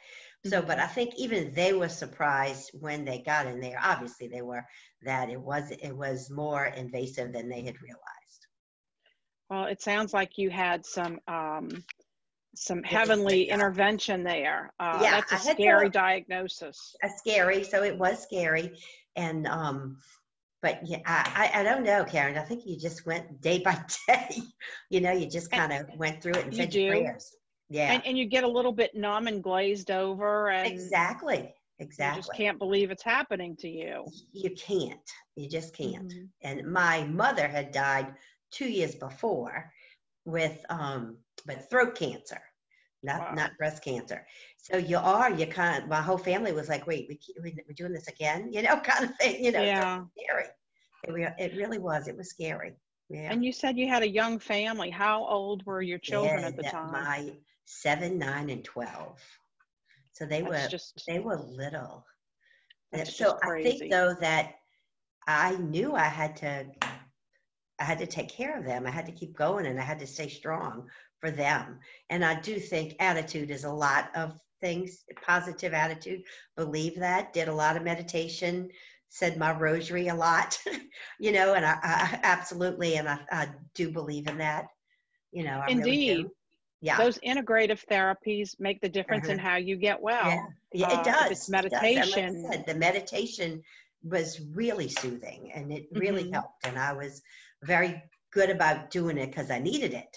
So, 0.47 0.61
but 0.61 0.77
Mhm. 0.77 0.83
I 0.83 0.87
think 0.87 1.15
even 1.15 1.53
they 1.53 1.73
were 1.73 1.89
surprised 1.89 2.71
when 2.79 3.03
they 3.03 3.19
got 3.19 3.47
in 3.47 3.59
there. 3.59 3.79
Obviously, 3.81 4.27
they 4.27 4.41
were 4.43 4.63
that 5.01 5.29
it 5.29 5.39
was 5.41 5.71
it 5.71 5.91
was 5.95 6.29
more 6.29 6.65
invasive 6.67 7.33
than 7.33 7.49
they 7.49 7.63
had 7.63 7.81
realized. 7.81 8.47
Well, 9.49 9.65
it 9.65 9.81
sounds 9.81 10.13
like 10.13 10.37
you 10.37 10.49
had 10.51 10.85
some 10.85 11.19
um, 11.27 11.83
some 12.55 12.83
heavenly 12.83 13.49
intervention 13.49 14.23
there. 14.23 14.71
Uh, 14.79 14.99
Yeah, 15.01 15.11
that's 15.11 15.31
a 15.31 15.35
had 15.35 15.43
to- 15.57 15.63
scary 15.63 15.89
diagnosis. 15.89 16.95
Uh, 17.03 17.09
scary. 17.17 17.63
So 17.63 17.83
it 17.83 17.97
was 17.97 18.21
scary, 18.21 18.79
and 19.15 19.47
um, 19.47 19.99
but 20.61 20.79
yeah, 20.87 21.01
I, 21.05 21.51
I 21.55 21.63
don't 21.63 21.83
know, 21.83 22.05
Karen. 22.05 22.37
I 22.37 22.43
think 22.43 22.65
you 22.65 22.77
just 22.79 23.05
went 23.05 23.41
day 23.41 23.59
by 23.65 23.83
day. 24.07 24.41
you 24.89 25.01
know, 25.01 25.11
you 25.11 25.27
just 25.27 25.49
kind 25.51 25.73
of 25.73 25.89
went 25.97 26.21
through 26.21 26.33
it 26.33 26.45
and 26.45 26.53
You 26.53 26.57
said 26.63 26.73
your 26.73 26.83
do. 26.95 27.03
prayers. 27.03 27.35
Yeah, 27.69 27.93
And, 27.93 28.05
and 28.05 28.17
you 28.17 28.25
get 28.25 28.43
a 28.43 28.47
little 28.47 28.71
bit 28.71 28.95
numb 28.95 29.27
and 29.27 29.41
glazed 29.43 29.89
over, 29.91 30.49
and 30.49 30.67
exactly, 30.67 31.37
you 31.39 31.51
exactly. 31.79 32.19
just 32.21 32.33
can't 32.33 32.59
believe 32.59 32.91
it's 32.91 33.03
happening 33.03 33.55
to 33.57 33.67
you. 33.69 34.05
you 34.31 34.51
can't. 34.51 35.09
You 35.35 35.49
just 35.49 35.75
can't. 35.75 36.13
Mhm. 36.13 36.29
And 36.43 36.71
my 36.71 37.03
mother 37.05 37.47
had 37.47 37.71
died 37.71 38.13
two 38.51 38.69
years 38.69 38.95
before 38.95 39.71
with 40.25 40.63
um 40.69 41.17
but 41.45 41.69
throat 41.69 41.95
cancer, 41.95 42.41
not 43.03 43.21
Wow. 43.21 43.33
not 43.33 43.57
breast 43.57 43.83
cancer. 43.83 44.25
So 44.57 44.77
you 44.77 44.97
are 44.97 45.31
you 45.31 45.45
kind. 45.47 45.87
My 45.87 46.01
whole 46.01 46.17
family 46.17 46.51
was 46.53 46.69
like, 46.69 46.85
wait, 46.87 47.07
we 47.09 47.15
keep, 47.17 47.35
we- 47.41 47.57
we're 47.67 47.73
doing 47.75 47.93
this 47.93 48.07
again, 48.07 48.49
you 48.53 48.61
know, 48.61 48.79
kind 48.79 49.05
of 49.05 49.15
thing. 49.17 49.43
You 49.43 49.51
know, 49.51 49.61
Yeah. 49.63 50.03
scary. 50.17 50.45
It, 51.07 51.11
re- 51.13 51.33
it 51.37 51.55
really 51.55 51.77
was. 51.79 52.07
It 52.07 52.15
was 52.17 52.29
scary. 52.29 52.73
Yeah. 53.09 53.31
And 53.31 53.43
you 53.45 53.51
said 53.51 53.77
you 53.77 53.87
had 53.87 54.01
a 54.03 54.09
young 54.09 54.39
family. 54.39 54.89
How 54.89 55.23
old 55.25 55.65
were 55.65 55.81
your 55.81 55.99
children 55.99 56.41
Yeah, 56.41 56.47
at 56.47 56.55
the 56.55 56.63
time? 56.63 56.91
My 56.91 57.31
seven, 57.65 58.17
nine, 58.17 58.49
and 58.49 58.63
twelve. 58.63 59.19
So 60.13 60.25
they 60.25 60.41
That's 60.41 60.63
were 60.63 60.69
just 60.69 61.03
they 61.07 61.19
were 61.19 61.37
little. 61.37 62.05
So 63.03 63.37
I 63.43 63.61
think 63.61 63.91
though 63.91 64.15
that 64.21 64.53
I 65.27 65.55
knew 65.57 65.93
I 65.93 66.05
had 66.05 66.37
to 66.37 66.65
I 67.79 67.83
had 67.83 67.99
to 67.99 68.07
take 68.07 68.29
care 68.29 68.57
of 68.57 68.65
them. 68.65 68.87
I 68.87 68.91
had 68.91 69.05
to 69.07 69.11
keep 69.11 69.35
going 69.35 69.65
and 69.65 69.79
I 69.79 69.83
had 69.83 69.99
to 69.99 70.07
stay 70.07 70.29
strong 70.29 70.87
for 71.19 71.29
them. 71.29 71.79
And 72.09 72.23
I 72.23 72.39
do 72.39 72.59
think 72.59 72.95
attitude 72.99 73.51
is 73.51 73.65
a 73.65 73.71
lot 73.71 74.09
of 74.15 74.39
things, 74.61 75.03
positive 75.25 75.73
attitude. 75.73 76.23
Believe 76.55 76.97
that, 76.99 77.33
did 77.33 77.49
a 77.49 77.53
lot 77.53 77.75
of 77.75 77.83
meditation, 77.83 78.69
said 79.09 79.37
my 79.37 79.51
rosary 79.51 80.07
a 80.07 80.15
lot, 80.15 80.57
you 81.19 81.31
know, 81.31 81.53
and 81.53 81.65
I, 81.65 81.77
I 81.83 82.19
absolutely 82.23 82.95
and 82.95 83.09
I, 83.09 83.19
I 83.31 83.47
do 83.73 83.91
believe 83.91 84.27
in 84.27 84.37
that. 84.37 84.67
You 85.31 85.43
know, 85.43 85.59
I 85.59 85.65
really 85.65 85.79
Indeed. 85.79 86.17
do. 86.23 86.31
Yeah. 86.85 86.97
those 86.97 87.17
integrative 87.19 87.83
therapies 87.91 88.59
make 88.59 88.79
the 88.81 88.89
difference 88.89 89.27
in 89.29 89.39
Uh-huh. 89.39 89.49
how 89.49 89.55
you 89.57 89.75
get 89.77 90.01
well. 90.01 90.53
Yeah, 90.71 90.87
yeah, 90.87 90.87
Uh, 90.87 91.01
it 91.01 91.03
if 91.03 91.05
does. 91.05 91.31
it's 91.31 91.49
it 91.49 91.69
does. 91.69 91.81
Like 91.81 91.91
meditation. 91.91 92.45
said, 92.51 92.65
the 92.67 92.75
meditation 92.75 93.63
was 94.03 94.39
really 94.53 94.87
soothing 94.87 95.51
and 95.53 95.71
it 95.73 95.87
really 95.91 96.23
Mhm. 96.25 96.33
helped. 96.33 96.65
And 96.65 96.77
I 96.77 96.93
was 96.93 97.21
very 97.63 98.01
good 98.31 98.49
about 98.51 98.91
doing 98.91 99.17
it 99.17 99.27
because 99.27 99.49
I 99.49 99.59
needed 99.59 99.93
it. 99.93 100.15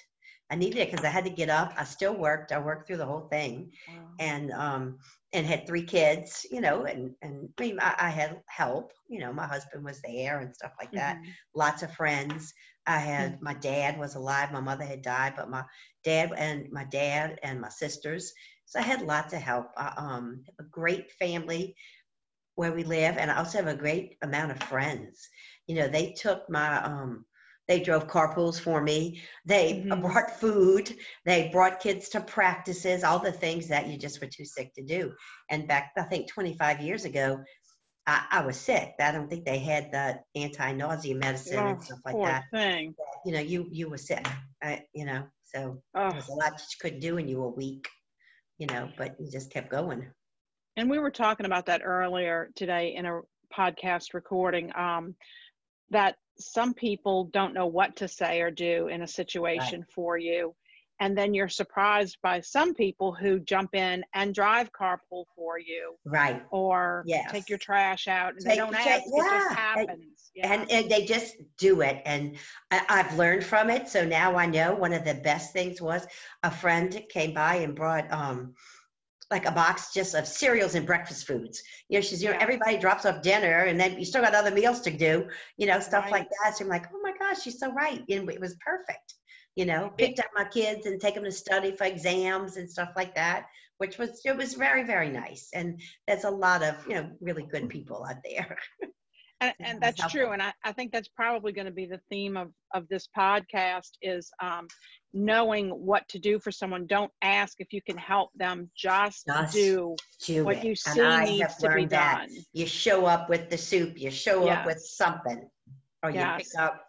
I 0.50 0.56
needed 0.56 0.78
it 0.78 0.90
because 0.90 1.04
I 1.04 1.08
had 1.10 1.24
to 1.24 1.30
get 1.30 1.50
up. 1.50 1.72
I 1.76 1.84
still 1.84 2.14
worked. 2.16 2.52
I 2.52 2.58
worked 2.58 2.86
through 2.86 2.96
the 2.98 3.06
whole 3.06 3.28
thing 3.28 3.72
and 4.18 4.50
um 4.52 4.98
and 5.32 5.46
had 5.46 5.66
three 5.66 5.84
kids, 5.84 6.46
you 6.50 6.60
know, 6.60 6.84
and 6.84 7.14
and 7.22 7.50
I 7.58 7.62
mean 7.62 7.78
I, 7.80 7.94
I 7.98 8.10
had 8.10 8.42
help, 8.48 8.92
you 9.08 9.20
know, 9.20 9.32
my 9.32 9.46
husband 9.46 9.84
was 9.84 10.00
there 10.02 10.40
and 10.40 10.54
stuff 10.54 10.72
like 10.80 10.94
that. 10.94 11.20
Mhm. 11.22 11.36
Lots 11.54 11.82
of 11.82 11.92
friends. 11.94 12.52
I 12.88 12.98
had 12.98 13.42
my 13.42 13.54
dad 13.54 13.98
was 13.98 14.16
alive. 14.16 14.52
My 14.52 14.60
mother 14.60 14.84
had 14.84 15.02
died, 15.02 15.34
but 15.36 15.50
my 15.50 15.64
dad 16.04 16.32
and 16.36 16.70
my 16.72 16.84
dad 16.84 17.38
and 17.42 17.60
my 17.60 17.70
sisters. 17.70 18.32
So 18.66 18.80
I 18.80 18.82
had 18.82 19.02
lots 19.02 19.34
of 19.34 19.40
help. 19.42 19.68
I, 19.76 19.94
um, 19.98 20.44
a 20.60 20.64
great 20.64 21.12
family 21.12 21.76
where 22.56 22.72
we 22.72 22.84
live, 22.84 23.16
and 23.18 23.30
I 23.30 23.36
also 23.38 23.58
have 23.58 23.68
a 23.68 23.76
great 23.76 24.16
amount 24.22 24.52
of 24.52 24.62
friends. 24.62 25.28
You 25.66 25.76
know, 25.76 25.88
they 25.88 26.12
took 26.12 26.48
my 26.50 26.82
um, 26.82 27.26
they 27.68 27.80
drove 27.80 28.08
carpools 28.08 28.60
for 28.60 28.82
me. 28.82 29.22
They 29.46 29.84
Mhm. 29.84 29.98
brought 30.00 30.30
food. 30.40 30.96
They 31.26 31.50
brought 31.50 31.80
kids 31.80 32.08
to 32.10 32.20
practices. 32.20 33.04
All 33.04 33.20
the 33.20 33.32
things 33.32 33.68
that 33.68 33.88
you 33.88 33.98
just 33.98 34.20
were 34.20 34.28
too 34.28 34.46
sick 34.46 34.74
to 34.74 34.82
do. 34.84 35.12
And 35.50 35.68
back, 35.68 35.92
I 35.98 36.02
think, 36.04 36.28
25 36.28 36.80
years 36.80 37.04
ago, 37.04 37.44
I, 38.08 38.24
I 38.30 38.40
was 38.46 38.58
sick. 38.58 38.94
I 38.98 39.12
don't 39.12 39.28
think 39.28 39.44
they 39.44 39.58
had 39.58 39.92
the 39.92 40.18
anti-nausea 40.34 41.14
medicine 41.14 41.66
and 41.66 41.78
Oh, 41.78 41.82
stuff 41.82 41.98
like 42.06 42.14
poor 42.14 42.26
that. 42.28 42.44
thing. 42.50 42.94
You 43.26 43.32
know, 43.32 43.40
you 43.40 43.68
you 43.70 43.90
were 43.90 43.98
sick. 43.98 44.26
I, 44.62 44.84
you 44.94 45.04
know, 45.04 45.24
so 45.44 45.82
there 45.94 46.08
Oh. 46.10 46.14
was 46.14 46.28
a 46.28 46.32
lot 46.32 46.52
that 46.56 46.62
you 46.62 46.76
couldn't 46.80 47.00
do, 47.00 47.18
and 47.18 47.28
you 47.28 47.38
were 47.40 47.50
weak. 47.50 47.86
You 48.56 48.66
know, 48.66 48.88
but 48.96 49.14
you 49.20 49.30
just 49.30 49.52
kept 49.52 49.70
going. 49.70 50.06
And 50.76 50.88
we 50.88 50.98
were 50.98 51.10
talking 51.10 51.44
about 51.46 51.66
that 51.66 51.82
earlier 51.84 52.50
today 52.56 52.94
in 52.96 53.04
a 53.04 53.20
podcast 53.56 54.14
recording. 54.14 54.72
Um, 54.74 55.14
that 55.90 56.16
some 56.38 56.72
people 56.72 57.24
don't 57.32 57.52
know 57.54 57.66
what 57.66 57.96
to 57.96 58.08
say 58.08 58.40
or 58.40 58.50
do 58.50 58.88
in 58.88 59.02
a 59.02 59.06
situation 59.06 59.84
for 59.94 60.16
you. 60.16 60.54
And 61.00 61.16
then 61.16 61.32
you're 61.34 61.48
surprised 61.48 62.18
by 62.22 62.40
some 62.40 62.74
people 62.74 63.12
who 63.12 63.38
jump 63.40 63.74
in 63.74 64.04
and 64.14 64.34
drive 64.34 64.72
carpool 64.72 65.24
for 65.36 65.58
you 65.58 65.94
Right. 66.04 66.42
or 66.50 67.04
Yes. 67.06 67.30
take 67.30 67.48
your 67.48 67.58
trash 67.58 68.08
out 68.08 68.34
and 68.34 68.42
they 68.42 68.50
Take 68.50 68.58
don't 68.58 68.74
ask. 68.74 68.84
tra- 68.84 68.96
It 68.96 69.02
just 69.04 69.14
yeah. 69.50 69.54
Happens. 69.54 70.30
Yeah. 70.34 70.52
and 70.52 70.70
and 70.70 70.90
they 70.90 71.04
just 71.04 71.34
do 71.58 71.80
it 71.80 72.00
and 72.04 72.36
I, 72.70 72.84
i've 72.88 73.16
learned 73.16 73.42
from 73.44 73.70
it 73.70 73.88
so 73.88 74.04
now 74.04 74.36
i 74.36 74.46
know 74.46 74.74
one 74.74 74.92
of 74.92 75.04
the 75.04 75.14
best 75.14 75.52
things 75.52 75.80
was 75.80 76.06
a 76.44 76.50
friend 76.50 77.02
came 77.10 77.34
by 77.34 77.56
and 77.56 77.74
brought 77.74 78.12
um 78.12 78.54
like 79.32 79.46
a 79.46 79.50
box 79.50 79.92
just 79.92 80.14
of 80.14 80.26
cereals 80.28 80.74
and 80.76 80.86
breakfast 80.86 81.26
foods 81.26 81.62
you 81.88 81.98
know 81.98 82.02
she's 82.02 82.22
you 82.22 82.30
know 82.30 82.36
everybody 82.40 82.78
drops 82.78 83.04
off 83.04 83.20
dinner 83.22 83.62
and 83.64 83.80
then 83.80 83.98
you 83.98 84.04
still 84.04 84.22
got 84.22 84.34
other 84.34 84.50
meals 84.52 84.80
to 84.82 84.90
do 84.90 85.28
you 85.56 85.66
know 85.66 85.80
stuff 85.80 86.04
Right. 86.04 86.12
like 86.12 86.28
that 86.44 86.56
so 86.56 86.64
i'm 86.64 86.70
like 86.70 86.86
oh 86.94 87.00
my 87.02 87.12
gosh 87.18 87.42
she's 87.42 87.58
so 87.58 87.72
right 87.72 88.02
and 88.08 88.30
it 88.30 88.40
was 88.40 88.54
perfect 88.64 89.14
you 89.56 89.64
know 89.64 89.90
picked 89.96 90.20
up 90.20 90.26
my 90.34 90.44
kids 90.44 90.86
and 90.86 91.00
take 91.00 91.14
them 91.14 91.24
to 91.24 91.32
study 91.32 91.72
for 91.72 91.84
exams 91.84 92.56
and 92.56 92.70
stuff 92.70 92.90
like 92.96 93.14
that 93.14 93.46
which 93.78 93.96
was 93.96 94.20
it 94.24 94.36
was 94.36 94.54
very 94.54 94.84
very 94.84 95.08
nice. 95.08 95.48
And 95.54 95.80
there's 96.06 96.24
a 96.24 96.30
lot 96.30 96.62
of 96.62 96.74
you 96.86 96.94
know 96.96 97.10
really 97.20 97.44
good 97.44 97.68
people 97.68 98.04
out 98.08 98.16
there. 98.24 98.58
And, 99.40 99.54
and 99.60 99.80
that's 99.80 100.04
true. 100.08 100.32
and 100.32 100.42
I, 100.42 100.52
I 100.64 100.72
think 100.72 100.92
that's 100.92 101.08
probably 101.08 101.52
going 101.52 101.66
to 101.66 101.72
be 101.72 101.86
the 101.86 102.00
theme 102.10 102.36
of, 102.36 102.52
of 102.74 102.88
this 102.88 103.08
podcast 103.16 103.90
is 104.02 104.30
um, 104.42 104.66
knowing 105.12 105.70
what 105.70 106.06
to 106.08 106.18
do 106.18 106.40
for 106.40 106.50
someone. 106.50 106.86
Don't 106.86 107.12
ask 107.22 107.60
if 107.60 107.72
you 107.72 107.80
can 107.80 107.96
help 107.96 108.30
them. 108.34 108.68
Just, 108.76 109.26
Just 109.26 109.52
do 109.54 109.94
do 110.24 110.44
what 110.44 110.56
it. 110.56 110.64
you 110.64 110.70
And 110.70 110.78
see 110.78 111.00
I 111.00 111.24
needs 111.24 111.56
to 111.58 111.68
be 111.68 111.68
learned 111.68 111.90
that. 111.90 112.26
done. 112.28 112.36
You 112.52 112.66
show 112.66 113.06
up 113.06 113.28
with 113.30 113.48
the 113.48 113.58
soup, 113.58 113.98
you 114.00 114.10
show 114.10 114.48
up 114.48 114.66
with 114.66 114.80
something, 114.80 115.48
or 116.02 116.10
you 116.10 116.16
Yes. 116.18 116.50
pick 116.50 116.60
up, 116.60 116.87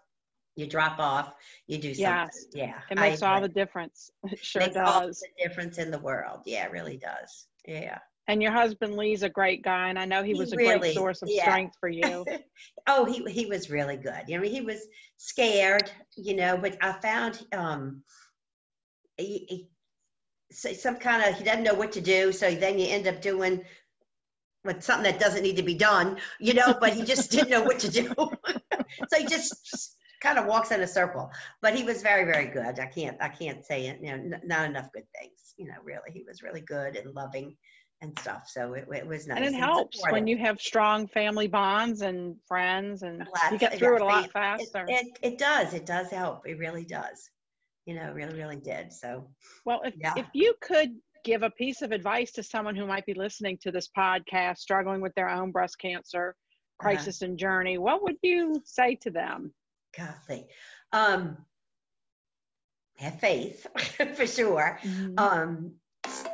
you 0.60 0.68
drop 0.68 1.00
off, 1.00 1.34
you 1.68 1.78
do 1.78 1.94
something. 1.94 2.04
Yes. 2.04 2.46
Yeah. 2.54 2.80
it 2.92 3.00
I 3.00 3.10
makes 3.10 3.22
all 3.24 3.42
the 3.42 3.48
difference 3.50 4.12
it 4.26 4.44
sure 4.44 4.62
does. 4.62 4.70
It 4.72 4.76
Makes 4.76 4.90
all 4.90 5.08
the 5.08 5.48
difference 5.48 5.78
in 5.78 5.92
the 5.92 6.00
world. 6.00 6.42
Yeah, 6.46 6.66
it 6.66 6.72
really 6.72 6.98
does. 6.98 7.48
Yeah. 7.68 8.00
and 8.28 8.42
your 8.42 8.52
husband 8.52 8.96
lee's 8.96 9.24
a 9.24 9.30
great 9.30 9.62
guy 9.64 9.90
and 9.90 10.00
i 10.00 10.06
know 10.06 10.22
he, 10.24 10.34
He 10.34 10.40
was 10.40 10.54
a 10.54 10.56
really- 10.56 10.80
great 10.80 10.96
source 10.96 11.22
of 11.22 11.30
yeah. 11.30 11.44
strength 11.44 11.76
for 11.80 11.90
you 11.90 12.26
oh, 12.88 13.06
he 13.06 13.24
he 13.32 13.46
was 13.46 13.70
really 13.70 13.98
good. 13.98 14.24
You 14.28 14.38
know, 14.38 14.44
he 14.48 14.62
was 14.62 14.82
scared, 15.18 15.90
you 16.16 16.36
know, 16.36 16.58
but 16.58 16.78
I 16.82 16.92
found 16.94 17.46
um 17.54 18.04
he, 19.18 19.46
he 19.50 19.70
some 20.52 20.96
kind 20.96 21.24
of 21.24 21.38
he 21.38 21.44
doesn't 21.44 21.64
know 21.64 21.76
what 21.76 21.92
to 21.94 22.02
do, 22.02 22.32
so 22.32 22.50
then 22.54 22.80
you 22.80 22.88
end 22.88 23.08
up 23.08 23.22
doing 23.22 23.64
with 24.66 24.84
something 24.84 25.10
that 25.10 25.20
doesn't 25.20 25.44
need 25.44 25.58
to 25.58 25.64
be 25.64 25.76
done, 25.76 26.18
you 26.40 26.54
know, 26.54 26.76
but 26.80 26.94
he 26.94 27.04
just 27.04 27.32
didn't 27.32 27.50
know 27.50 27.62
what 27.64 27.80
to 27.80 27.90
do. 27.92 28.08
so 29.10 29.18
he 29.18 29.26
just 29.26 29.96
kind 30.22 30.38
of 30.38 30.46
walks 30.46 30.72
in 30.72 30.82
a 30.82 30.88
circle. 30.88 31.32
But 31.62 31.76
he 31.76 31.84
was 31.84 32.02
very, 32.02 32.26
very 32.26 32.48
good. 32.48 32.80
I 32.80 32.86
can't 32.86 33.18
I 33.22 33.30
can't 33.30 33.66
say 33.66 33.88
it, 33.88 34.00
you 34.02 34.08
know, 34.10 34.36
n- 34.36 34.42
not 34.46 34.66
enough 34.70 34.92
good 34.94 35.06
things, 35.20 35.54
you 35.58 35.68
know, 35.68 35.76
really. 35.84 36.12
He 36.12 36.24
was 36.28 36.44
really 36.44 36.62
good 36.62 36.96
and 36.96 37.14
loving 37.14 37.56
and 38.02 38.18
stuff. 38.20 38.44
So 38.48 38.74
it, 38.74 38.88
it 38.94 39.06
was 39.06 39.28
nice. 39.28 39.38
and 39.38 39.46
it 39.46 39.54
helps 39.54 40.02
when 40.10 40.26
you 40.26 40.38
have 40.38 40.60
strong 40.62 41.08
family 41.08 41.48
bonds 41.48 42.02
and 42.02 42.36
friends 42.48 43.04
and 43.04 43.24
you 43.52 43.58
get 43.58 43.78
through 43.78 43.98
it 43.98 44.02
a 44.02 44.06
lot 44.06 44.32
faster 44.32 44.86
It, 44.88 45.06
it, 45.06 45.20
it 45.34 45.38
does. 45.38 45.74
It 45.74 45.86
does 45.86 46.10
help. 46.10 46.48
It 46.48 46.58
really 46.58 46.86
does. 46.86 47.30
You 47.86 47.96
know, 47.96 48.12
really, 48.14 48.36
really 48.38 48.58
did. 48.58 48.94
So, 48.94 49.30
Well, 49.66 49.82
if, 49.84 49.96
Yeah. 49.98 50.14
if 50.16 50.28
you 50.34 50.54
could 50.62 50.92
give 51.26 51.44
a 51.44 51.50
piece 51.50 51.82
of 51.82 51.92
advice 51.92 52.32
to 52.34 52.44
someone 52.44 52.76
who 52.76 52.86
might 52.86 53.06
be 53.06 53.14
listening 53.14 53.58
to 53.64 53.72
this 53.72 53.90
podcast, 53.98 54.58
struggling 54.60 55.02
with 55.02 55.14
their 55.16 55.30
own 55.30 55.52
breast 55.52 55.78
cancer 55.80 56.36
Uh-huh. 56.80 56.90
crisis 56.90 57.22
and 57.22 57.38
journey, 57.38 57.78
what 57.78 58.02
would 58.04 58.16
you 58.24 58.62
say 58.64 58.96
to 59.02 59.10
them? 59.12 59.54
Golly, 59.98 60.48
um, 60.92 61.38
have 62.98 63.20
faith 63.20 63.66
for 64.16 64.28
sure. 64.28 64.80
Um, 65.18 65.76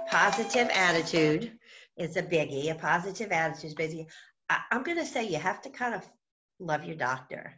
positive 0.10 0.70
attitude 0.74 1.52
is 1.98 2.18
a 2.18 2.24
biggie. 2.24 2.72
A 2.72 2.76
positive 2.76 3.32
attitude 3.32 3.66
is 3.66 3.76
basically, 3.76 4.08
I, 4.50 4.60
I'm 4.72 4.84
going 4.84 4.98
to 4.98 5.06
say 5.06 5.28
you 5.28 5.38
have 5.40 5.62
to 5.64 5.70
kind 5.70 5.94
of 5.96 6.08
love 6.60 6.86
your 6.86 6.96
doctor. 6.96 7.54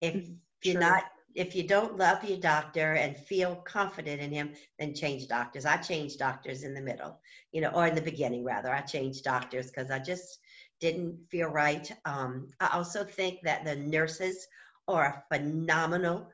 If 0.00 0.16
Mhm. 0.16 0.38
you're 0.62 0.78
not, 0.78 1.04
if 1.34 1.54
you 1.54 1.66
don't 1.66 1.96
love 1.98 2.24
your 2.24 2.38
doctor 2.38 2.92
and 2.92 3.16
feel 3.16 3.56
confident 3.56 4.20
in 4.20 4.32
him, 4.32 4.52
then 4.78 4.94
change 4.94 5.28
doctors. 5.28 5.64
I 5.64 5.76
changed 5.76 6.18
doctors 6.18 6.62
in 6.64 6.74
the 6.74 6.80
middle, 6.80 7.20
you 7.52 7.60
know, 7.60 7.70
or 7.70 7.86
in 7.86 7.94
the 7.94 8.00
beginning 8.02 8.44
rather. 8.44 8.72
I 8.72 8.80
changed 8.80 9.24
doctors 9.24 9.66
because 9.66 9.90
I 9.90 9.98
just 9.98 10.38
didn't 10.80 11.28
feel 11.30 11.48
right. 11.48 11.90
Um, 12.04 12.48
I 12.60 12.70
also 12.74 13.04
think 13.04 13.40
that 13.42 13.64
the 13.64 13.76
nurses 13.76 14.46
are 14.88 15.24
a 15.30 15.34
phenomenal 15.34 16.30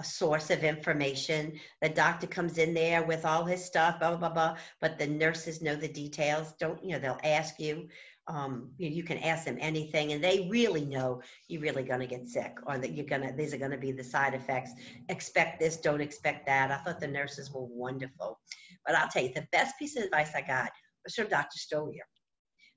a 0.00 0.04
source 0.04 0.50
of 0.50 0.64
information. 0.64 1.58
The 1.80 1.88
doctor 1.88 2.26
comes 2.26 2.58
in 2.58 2.74
there 2.74 3.04
with 3.04 3.24
all 3.24 3.44
his 3.44 3.64
stuff, 3.64 4.00
blah, 4.00 4.16
blah, 4.16 4.28
blah, 4.28 4.56
but 4.80 4.98
the 4.98 5.06
nurses 5.06 5.62
know 5.62 5.76
the 5.76 5.88
details. 5.88 6.52
Don't, 6.58 6.82
you 6.84 6.92
know, 6.92 6.98
they'll 6.98 7.20
ask 7.22 7.60
you, 7.60 7.88
um, 8.26 8.70
you, 8.76 8.88
you 8.88 9.02
can 9.04 9.18
ask 9.18 9.44
them 9.44 9.58
anything 9.60 10.12
and 10.12 10.24
they 10.24 10.48
really 10.50 10.84
know 10.84 11.20
you're 11.46 11.60
really 11.60 11.82
going 11.84 12.00
to 12.00 12.06
get 12.06 12.28
sick 12.28 12.56
or 12.66 12.78
that 12.78 12.92
you're 12.92 13.06
going 13.06 13.22
to, 13.22 13.32
these 13.36 13.52
are 13.54 13.58
going 13.58 13.70
to 13.70 13.78
be 13.78 13.92
the 13.92 14.02
side 14.02 14.34
effects. 14.34 14.72
Expect 15.08 15.60
this, 15.60 15.76
don't 15.76 16.00
expect 16.00 16.46
that. 16.46 16.70
I 16.70 16.78
thought 16.78 17.00
the 17.00 17.06
nurses 17.06 17.52
were 17.52 17.64
wonderful. 17.64 18.40
But 18.86 18.96
I'll 18.96 19.08
tell 19.08 19.22
you, 19.22 19.32
the 19.32 19.46
best 19.52 19.78
piece 19.78 19.96
of 19.96 20.04
advice 20.04 20.32
I 20.34 20.40
got 20.40 20.70
was 21.04 21.14
from 21.14 21.28
Dr. 21.28 21.58
Stolier. 21.58 22.06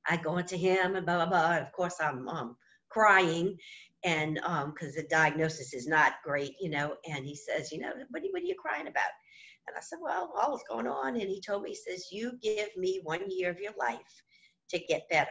I 0.08 0.18
go 0.18 0.38
into 0.38 0.56
him 0.56 0.96
and 0.96 1.06
blah, 1.06 1.16
blah, 1.16 1.26
blah. 1.26 1.52
And 1.54 1.66
of 1.66 1.72
course, 1.72 1.96
I'm 2.00 2.28
um, 2.28 2.56
crying 2.90 3.58
and 4.04 4.36
because 4.74 4.96
the 4.96 5.08
diagnosis 5.10 5.74
is 5.74 5.88
not 5.88 6.14
great, 6.24 6.56
you 6.62 6.70
know, 6.70 6.96
and 7.10 7.26
he 7.26 7.36
says, 7.36 7.72
you 7.72 7.80
know, 7.80 7.92
what, 8.10 8.22
are- 8.24 8.28
what 8.32 8.42
are 8.42 8.46
you 8.46 8.56
crying 8.56 8.88
about? 8.88 9.10
And 9.68 9.76
I 9.76 9.82
said, 9.82 10.00
well, 10.02 10.32
all 10.40 10.56
is 10.56 10.64
going 10.70 10.88
on. 10.88 11.16
And 11.20 11.30
he 11.30 11.42
told 11.42 11.64
me, 11.64 11.70
he 11.72 11.76
says, 11.76 12.08
you 12.12 12.34
give 12.42 12.70
me 12.78 13.02
one 13.04 13.22
year 13.30 13.50
of 13.50 13.60
your 13.60 13.74
life 13.78 14.22
to 14.70 14.80
get 14.80 15.10
better. 15.10 15.30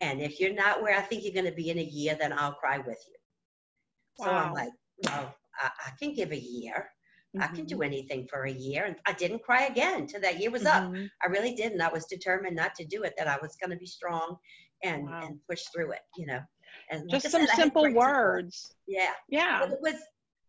And 0.00 0.22
if 0.22 0.40
you're 0.40 0.54
not 0.54 0.80
where 0.82 0.96
I 0.96 1.02
think 1.02 1.24
you're 1.24 1.34
going 1.34 1.44
to 1.44 1.52
be 1.52 1.68
in 1.70 1.78
a 1.78 1.82
year, 1.82 2.16
then 2.18 2.32
I'll 2.32 2.54
cry 2.54 2.78
with 2.78 2.98
you. 3.06 3.14
So 4.24 4.30
I'm 4.30 4.52
like, 4.54 4.70
well, 5.04 5.34
I, 5.60 5.70
I 5.86 5.90
can 5.98 6.14
give 6.14 6.32
a 6.32 6.38
year. 6.38 6.90
I 7.38 7.46
can 7.48 7.64
do 7.66 7.82
anything 7.82 8.26
for 8.28 8.44
a 8.44 8.50
year. 8.52 8.86
And 8.86 8.96
I 9.06 9.12
didn't 9.12 9.42
cry 9.42 9.66
again 9.66 10.06
till 10.06 10.20
that 10.22 10.40
year 10.40 10.50
was 10.50 10.64
up. 10.66 10.84
Mhm. 10.84 11.08
I 11.22 11.26
really 11.28 11.54
didn't. 11.54 11.80
I 11.80 11.92
was 11.92 12.06
determined 12.06 12.56
not 12.56 12.74
to 12.76 12.84
do 12.86 13.02
it, 13.04 13.14
that 13.18 13.28
I 13.28 13.38
was 13.40 13.56
going 13.56 13.70
to 13.70 13.76
be 13.76 13.86
strong 13.86 14.36
and, 14.82 15.04
Wow. 15.04 15.20
and 15.26 15.38
push 15.48 15.62
through 15.72 15.92
it, 15.92 16.00
you 16.16 16.26
know. 16.26 16.40
And 16.90 17.08
Just 17.10 17.26
I 17.26 17.28
some 17.30 17.46
said, 17.46 17.56
simple 17.56 17.82
great 17.82 17.92
support. 17.94 18.10
words. 18.14 18.74
Yeah. 18.86 19.12
Yeah. 19.28 19.60
But 19.60 19.72
it 19.72 19.78
was 19.80 19.94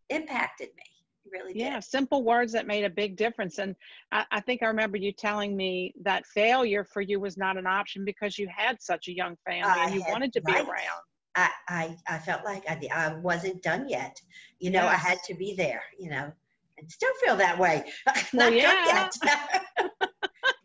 impacted 0.09 0.69
me. 0.75 0.83
Really 1.31 1.53
did. 1.53 1.61
Yeah, 1.61 1.79
simple 1.79 2.23
words 2.23 2.51
that 2.53 2.67
made 2.67 2.83
a 2.83 2.89
big 2.89 3.15
difference. 3.15 3.59
And 3.59 3.75
I, 4.11 4.25
I 4.31 4.39
think 4.41 4.63
I 4.63 4.65
remember 4.65 4.97
you 4.97 5.11
telling 5.13 5.55
me 5.55 5.93
that 6.03 6.25
failure 6.25 6.83
for 6.83 7.01
you 7.01 7.19
was 7.19 7.37
not 7.37 7.57
an 7.57 7.67
option 7.67 8.03
because 8.03 8.37
you 8.37 8.49
had 8.53 8.81
such 8.81 9.07
a 9.07 9.13
young 9.15 9.37
family 9.45 9.69
I 9.79 9.85
and 9.85 9.95
you 9.95 10.03
wanted 10.09 10.33
to 10.33 10.41
be 10.41 10.51
right. 10.51 10.67
around. 10.67 11.01
I, 11.35 11.49
I, 11.69 11.95
I 12.09 12.17
felt 12.17 12.43
like 12.43 12.63
I, 12.67 12.77
I 12.93 13.13
wasn't 13.13 13.61
done 13.63 13.87
yet. 13.87 14.19
You 14.59 14.71
know, 14.71 14.85
I 14.85 14.95
had 14.95 15.19
to 15.27 15.33
be 15.33 15.53
there, 15.55 15.83
you 15.97 16.09
know. 16.09 16.29
and 16.77 16.91
still 16.91 17.13
feel 17.23 17.37
that 17.37 17.57
way. 17.57 17.85
Well, 18.33 18.49
Not 18.49 18.53
yeah. 18.53 18.63
done 18.63 19.09
yet. 19.23 19.89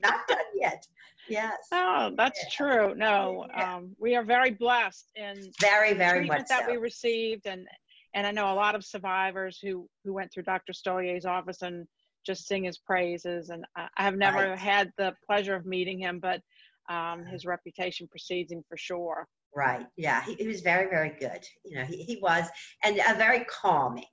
Not 0.03 0.27
done 0.29 0.39
yet. 0.55 0.87
Yes. 1.29 1.57
Oh, 1.73 2.13
that's 2.17 2.41
Yeah. 2.43 2.49
true. 2.51 2.95
No, 2.95 3.47
Yeah. 3.49 3.77
um, 3.77 3.97
we 3.99 4.15
are 4.15 4.25
very 4.25 4.51
blessed 4.51 5.11
in 5.17 5.51
Very, 5.61 5.93
very 5.95 6.21
treatment 6.21 6.41
much 6.43 6.49
that 6.49 6.67
so. 6.67 6.71
we 6.71 6.77
received, 6.79 7.47
and 7.47 7.67
and 8.15 8.27
I 8.27 8.31
know 8.31 8.51
a 8.53 8.55
lot 8.55 8.75
of 8.75 8.85
survivors 8.85 9.59
who 9.59 9.89
who 10.05 10.13
went 10.15 10.33
through 10.33 10.45
Dr. 10.45 10.73
Stolier's 10.73 11.27
office 11.27 11.63
and 11.63 11.87
just 12.25 12.47
sing 12.47 12.65
his 12.65 12.79
praises. 12.79 13.51
And 13.51 13.65
I, 13.77 13.89
I 13.97 14.03
have 14.05 14.17
never 14.17 14.51
Right. 14.51 14.59
had 14.59 14.93
the 14.97 15.15
pleasure 15.27 15.55
of 15.55 15.67
meeting 15.67 15.99
him, 15.99 16.19
but 16.19 16.41
um, 16.89 17.25
his 17.25 17.45
reputation 17.47 18.09
precedes 18.09 18.51
him 18.53 18.63
for 18.69 18.77
sure. 18.77 19.29
Right. 19.55 19.87
Yeah. 19.97 20.23
He, 20.25 20.35
he 20.35 20.47
was 20.47 20.61
very, 20.61 20.89
very 20.91 21.11
good. 21.19 21.47
You 21.65 21.79
know, 21.79 21.85
he, 21.85 22.03
he 22.03 22.17
was, 22.17 22.49
and 22.85 22.99
a 23.09 23.15
very 23.15 23.45
calming, 23.45 24.05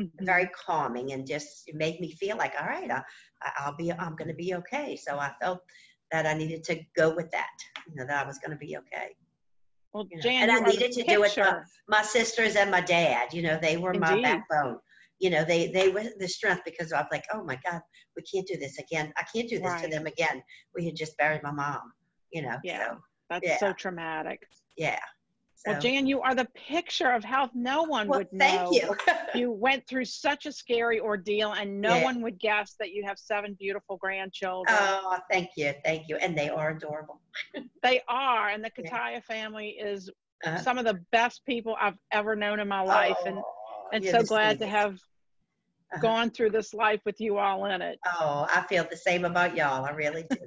Mhm. 0.00 0.10
very 0.22 0.48
calming, 0.48 1.12
and 1.12 1.26
just 1.26 1.70
made 1.74 2.00
me 2.00 2.12
feel 2.12 2.36
like, 2.38 2.54
all 2.60 2.66
right, 2.66 2.90
I- 2.90 3.02
I'll 3.58 3.76
be, 3.76 3.92
I'm 3.92 4.16
going 4.16 4.28
to 4.28 4.34
be 4.34 4.54
okay. 4.54 4.96
So 4.96 5.18
I 5.18 5.32
felt 5.40 5.62
that 6.12 6.26
I 6.26 6.34
needed 6.34 6.62
to 6.64 6.80
go 6.96 7.14
with 7.14 7.30
that. 7.32 7.56
You 7.88 7.96
know, 7.96 8.06
that 8.06 8.24
I 8.24 8.26
was 8.26 8.38
going 8.38 8.52
to 8.52 8.56
be 8.56 8.76
okay. 8.76 9.16
Well, 9.92 10.06
you 10.10 10.16
know, 10.16 10.22
Jan, 10.22 10.48
and 10.48 10.52
I 10.52 10.60
needed 10.70 10.92
to 10.92 11.02
do 11.02 11.22
it 11.22 11.34
picture. 11.34 11.66
my 11.88 12.02
sisters 12.02 12.56
and 12.56 12.70
my 12.70 12.80
dad. 12.80 13.32
You 13.32 13.42
know, 13.42 13.58
they 13.60 13.76
were 13.76 13.94
my 13.94 14.10
Indeed. 14.10 14.22
backbone. 14.22 14.78
You 15.18 15.30
know, 15.30 15.44
they 15.44 15.70
they 15.70 15.88
were 15.88 16.04
the 16.18 16.28
strength 16.28 16.62
because 16.64 16.92
I 16.92 17.00
was 17.00 17.08
like, 17.12 17.24
oh 17.32 17.44
my 17.44 17.58
God, 17.64 17.80
we 18.16 18.22
can't 18.22 18.46
do 18.46 18.56
this 18.56 18.78
again. 18.78 19.12
I 19.16 19.24
can't 19.34 19.48
do 19.48 19.58
this 19.58 19.82
to 19.82 19.88
them 19.88 20.06
again. 20.06 20.42
We 20.74 20.84
had 20.84 20.96
just 20.96 21.16
buried 21.16 21.42
my 21.42 21.52
mom. 21.52 21.92
You 22.32 22.42
know. 22.42 22.56
Yeah. 22.64 22.88
So 22.88 22.98
That's 23.30 23.46
yeah. 23.46 23.58
so 23.58 23.72
traumatic. 23.72 24.40
yeah. 24.76 24.98
Well, 25.66 25.80
Jan, 25.80 26.06
you 26.06 26.20
are 26.22 26.34
the 26.34 26.46
picture 26.54 27.10
of 27.10 27.22
health. 27.24 27.50
no 27.54 27.82
one 27.84 28.08
well, 28.08 28.18
would 28.18 28.32
know. 28.32 28.46
thank 28.46 28.82
you. 28.82 28.96
You 29.34 29.50
went 29.50 29.86
through 29.86 30.04
such 30.04 30.44
a 30.44 30.52
scary 30.52 31.00
ordeal, 31.00 31.52
and 31.52 31.80
no 31.80 31.96
Yeah. 31.96 32.04
one 32.04 32.20
would 32.20 32.38
guess 32.38 32.74
that 32.78 32.90
you 32.92 33.02
have 33.04 33.18
seven 33.18 33.54
beautiful 33.58 33.96
grandchildren. 33.96 34.76
Oh, 34.78 35.18
thank 35.30 35.50
you, 35.56 35.72
thank 35.84 36.06
you, 36.08 36.16
and 36.16 36.36
they 36.36 36.50
are 36.50 36.70
adorable. 36.70 37.20
They 37.82 38.02
are, 38.08 38.48
and 38.50 38.62
the 38.62 38.70
Yeah. 38.76 38.90
Kataya 38.90 39.24
family 39.24 39.70
is 39.70 40.10
Uh, 40.44 40.56
some 40.58 40.76
of 40.76 40.84
the 40.84 41.00
best 41.12 41.44
people 41.46 41.76
I've 41.80 41.98
ever 42.10 42.34
known 42.36 42.60
in 42.60 42.68
my 42.68 42.82
life, 42.82 43.16
and 43.24 43.38
oh, 43.38 43.88
and 43.92 44.04
you're 44.04 44.12
so 44.12 44.22
glad 44.22 44.58
to 44.58 44.66
have 44.66 44.94
Uh-huh. 44.94 46.00
gone 46.00 46.30
through 46.30 46.50
this 46.50 46.74
life 46.74 47.00
with 47.06 47.20
you 47.20 47.38
all 47.38 47.64
in 47.66 47.80
it. 47.80 47.98
Oh, 48.06 48.46
I 48.50 48.62
feel 48.62 48.84
the 48.84 48.96
same 48.96 49.24
about 49.24 49.56
y'all. 49.56 49.84
I 49.84 49.90
really 49.90 50.24
do. 50.24 50.46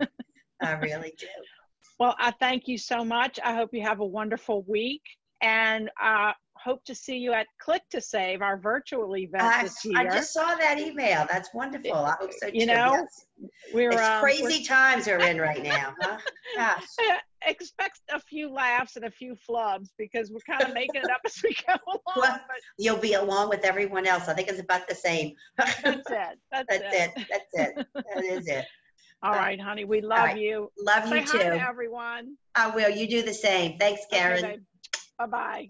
I 0.61 0.73
really 0.73 1.13
do. 1.17 1.27
Well, 1.99 2.15
I 2.19 2.31
thank 2.31 2.67
you 2.67 2.77
so 2.77 3.05
much. 3.05 3.39
I 3.43 3.53
hope 3.53 3.69
you 3.73 3.81
have 3.83 3.99
a 3.99 4.05
wonderful 4.05 4.63
week, 4.67 5.01
and 5.41 5.89
I 5.97 6.33
hope 6.57 6.83
to 6.85 6.95
see 6.95 7.17
you 7.17 7.31
at 7.31 7.47
Click 7.59 7.83
to 7.91 8.01
Save, 8.01 8.41
our 8.41 8.57
virtual 8.57 9.15
event 9.15 9.43
I, 9.43 9.63
this 9.63 9.85
year. 9.85 9.97
I 9.97 10.03
just 10.05 10.33
saw 10.33 10.55
that 10.55 10.79
email. 10.79 11.25
That's 11.29 11.49
wonderful. 11.53 11.93
I 11.93 12.15
hope 12.19 12.31
so 12.33 12.49
too. 12.49 12.57
You 12.57 12.65
know, 12.65 13.05
yes. 13.39 13.49
we're 13.73 13.91
it's 13.91 14.01
um, 14.01 14.21
we're- 14.23 14.37
crazy 14.37 14.63
times 14.63 15.07
we're 15.07 15.19
in 15.19 15.39
right 15.39 15.63
now. 15.63 15.93
Huh? 16.01 16.17
Uh, 16.57 17.17
expect 17.47 17.99
a 18.09 18.19
few 18.19 18.49
laughs 18.49 18.95
and 18.95 19.05
a 19.05 19.11
few 19.11 19.35
flubs 19.47 19.89
because 19.97 20.31
we're 20.31 20.39
kind 20.49 20.63
of 20.63 20.73
making 20.73 21.01
it 21.01 21.09
up 21.11 21.19
as 21.25 21.41
we 21.43 21.53
go 21.67 21.73
along. 21.87 21.99
Well, 22.15 22.39
But 22.47 22.57
You'll 22.77 22.97
be 22.97 23.13
along 23.13 23.49
with 23.49 23.65
everyone 23.65 24.07
else. 24.07 24.29
I 24.29 24.33
think 24.33 24.47
it's 24.47 24.59
about 24.61 24.87
the 24.87 24.95
same. 24.95 25.33
that's 25.57 25.77
it. 25.83 26.03
That's, 26.51 26.67
That's 26.69 26.69
it. 26.69 27.11
it. 27.17 27.27
That's 27.29 27.77
it. 27.77 27.87
That 27.93 28.23
is 28.23 28.47
it. 28.47 28.65
All 29.23 29.31
right, 29.31 29.59
honey. 29.59 29.85
We 29.85 30.01
love 30.01 30.19
right. 30.19 30.37
you. 30.37 30.71
Love 30.77 31.07
Say 31.09 31.21
you 31.21 31.25
hi 31.25 31.43
to 31.43 31.67
everyone. 31.67 32.37
I 32.53 32.69
will. 32.69 32.89
You 32.89 33.07
do 33.07 33.23
the 33.23 33.33
same. 33.33 33.77
Thanks, 33.77 34.01
Karen. 34.11 34.65
bye 35.17 35.25
bye. 35.25 35.69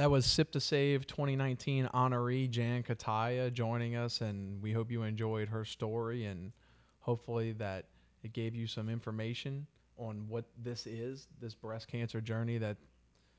That 0.00 0.10
was 0.10 0.24
Sip 0.24 0.50
to 0.52 0.60
Save 0.60 1.06
2019 1.06 1.90
honoree 1.92 2.48
Jan 2.48 2.82
Kataya 2.82 3.52
joining 3.52 3.96
us, 3.96 4.22
and 4.22 4.62
we 4.62 4.72
hope 4.72 4.90
you 4.90 5.02
enjoyed 5.02 5.50
her 5.50 5.62
story 5.62 6.24
and 6.24 6.52
hopefully 7.00 7.52
that 7.52 7.84
it 8.22 8.32
gave 8.32 8.54
you 8.54 8.66
some 8.66 8.88
information 8.88 9.66
on 9.98 10.24
what 10.26 10.46
this 10.62 10.86
is, 10.86 11.28
this 11.38 11.54
breast 11.54 11.86
cancer 11.86 12.22
journey 12.22 12.56
that 12.56 12.78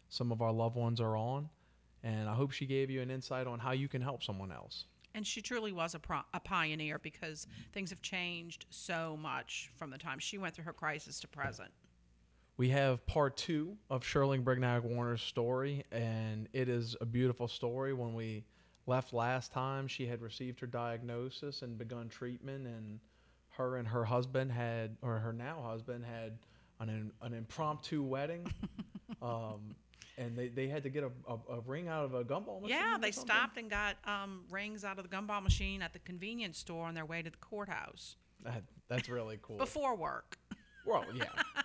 some 0.09 0.31
of 0.31 0.43
our 0.43 0.51
loved 0.51 0.75
ones 0.75 1.01
are 1.01 1.17
on. 1.17 1.49
And 2.03 2.29
I 2.29 2.35
hope 2.35 2.51
she 2.51 2.67
gave 2.67 2.91
you 2.91 3.01
an 3.01 3.09
insight 3.09 3.47
on 3.47 3.57
how 3.57 3.71
you 3.71 3.87
can 3.87 4.03
help 4.03 4.21
someone 4.21 4.51
else. 4.51 4.85
And 5.13 5.25
she 5.27 5.41
truly 5.41 5.71
was 5.71 5.93
a, 5.93 5.99
pro- 5.99 6.21
a 6.33 6.39
pioneer 6.39 6.99
because 6.99 7.47
things 7.73 7.89
have 7.89 8.01
changed 8.01 8.65
so 8.69 9.17
much 9.19 9.69
from 9.75 9.89
the 9.89 9.97
time 9.97 10.19
she 10.19 10.37
went 10.37 10.55
through 10.55 10.65
her 10.65 10.73
crisis 10.73 11.19
to 11.21 11.27
present. 11.27 11.69
We 12.57 12.69
have 12.69 13.05
part 13.07 13.37
two 13.37 13.77
of 13.89 14.03
Sherling 14.03 14.43
Brignac 14.43 14.83
Warner's 14.83 15.21
story, 15.21 15.83
and 15.91 16.47
it 16.53 16.69
is 16.69 16.95
a 17.01 17.05
beautiful 17.05 17.47
story. 17.47 17.93
When 17.93 18.13
we 18.13 18.45
left 18.85 19.13
last 19.13 19.51
time, 19.51 19.87
she 19.87 20.05
had 20.05 20.21
received 20.21 20.59
her 20.59 20.67
diagnosis 20.67 21.61
and 21.61 21.77
begun 21.77 22.07
treatment, 22.07 22.67
and 22.67 22.99
her 23.49 23.77
and 23.77 23.87
her 23.87 24.05
husband 24.05 24.51
had, 24.51 24.95
or 25.01 25.17
her 25.19 25.33
now 25.33 25.61
husband, 25.65 26.05
had 26.05 26.37
an, 26.79 27.11
an 27.21 27.33
impromptu 27.33 28.03
wedding. 28.03 28.45
um, 29.21 29.75
and 30.17 30.37
they, 30.37 30.47
they 30.49 30.67
had 30.67 30.83
to 30.83 30.89
get 30.89 31.03
a, 31.03 31.11
a, 31.31 31.57
a 31.57 31.59
ring 31.65 31.87
out 31.87 32.05
of 32.05 32.13
a 32.13 32.23
gumball 32.23 32.61
machine. 32.61 32.77
Yeah, 32.77 32.97
they 32.99 33.11
something? 33.11 33.33
stopped 33.35 33.57
and 33.57 33.69
got 33.69 33.95
um, 34.05 34.43
rings 34.49 34.83
out 34.83 34.97
of 34.99 35.09
the 35.09 35.15
gumball 35.15 35.41
machine 35.41 35.81
at 35.81 35.93
the 35.93 35.99
convenience 35.99 36.57
store 36.57 36.85
on 36.87 36.93
their 36.93 37.05
way 37.05 37.21
to 37.21 37.29
the 37.29 37.37
courthouse 37.37 38.15
That, 38.43 38.63
that's 38.87 39.09
really 39.09 39.39
cool. 39.41 39.57
before 39.57 39.95
work. 39.95 40.37
well, 40.85 41.05
yeah. 41.13 41.25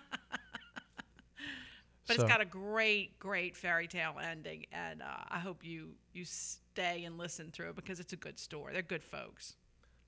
But 2.07 2.15
So- 2.15 2.23
it's 2.23 2.31
got 2.31 2.39
a 2.39 2.45
great, 2.45 3.19
great 3.19 3.57
fairy 3.57 3.85
tale 3.87 4.15
ending, 4.21 4.65
and 4.71 5.01
uh, 5.01 5.05
I 5.29 5.39
hope 5.39 5.65
you 5.65 5.89
you 6.13 6.23
stay 6.23 7.03
and 7.03 7.17
listen 7.17 7.51
through 7.51 7.71
it 7.71 7.75
because 7.75 7.99
it's 7.99 8.13
a 8.13 8.17
good 8.17 8.39
story. 8.39 8.71
They're 8.71 8.81
good 8.81 9.03
folks. 9.03 9.55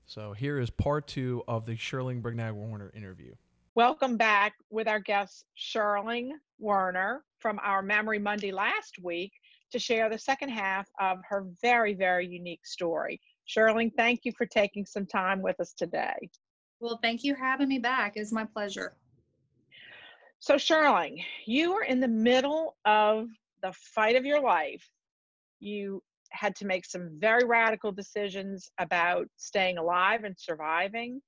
So 0.06 0.32
here 0.32 0.58
is 0.58 0.70
part 0.70 1.06
two 1.06 1.44
of 1.46 1.66
the 1.66 1.76
Sherling 1.76 2.22
Brignac 2.22 2.52
Warner 2.54 2.90
interview. 2.96 3.34
Welcome 3.74 4.16
back 4.16 4.54
with 4.70 4.88
our 4.88 4.98
guest 4.98 5.44
Sherling 5.54 6.32
Werner 6.58 7.22
from 7.40 7.58
our 7.62 7.82
Mammary 7.82 8.18
Monday 8.18 8.52
last 8.52 8.96
week 9.02 9.32
to 9.72 9.78
share 9.78 10.08
the 10.08 10.18
second 10.18 10.50
half 10.50 10.88
of 11.00 11.18
her 11.28 11.46
very, 11.62 11.94
very 11.94 12.26
unique 12.26 12.66
story. 12.66 13.20
Sherling, 13.46 13.92
thank 13.96 14.20
you 14.24 14.32
for 14.36 14.46
taking 14.46 14.84
some 14.86 15.06
time 15.06 15.42
with 15.42 15.58
us 15.60 15.72
today. 15.72 16.30
Well, 16.80 16.98
thank 17.02 17.24
you 17.24 17.34
for 17.34 17.44
having 17.44 17.68
me 17.68 17.78
back. 17.78 18.12
It's 18.16 18.32
my 18.32 18.44
pleasure. 18.44 18.94
So, 20.38 20.54
Sherling, 20.54 21.22
you 21.46 21.74
were 21.74 21.82
in 21.82 22.00
the 22.00 22.08
middle 22.08 22.76
of 22.84 23.28
the 23.62 23.72
fight 23.72 24.16
of 24.16 24.24
your 24.24 24.40
life. 24.40 24.88
You 25.60 26.02
had 26.30 26.56
to 26.56 26.66
make 26.66 26.86
some 26.86 27.10
very 27.18 27.44
radical 27.44 27.92
decisions 27.92 28.70
about 28.78 29.26
staying 29.36 29.78
alive 29.78 30.24
and 30.24 30.34
surviving. 30.38 31.20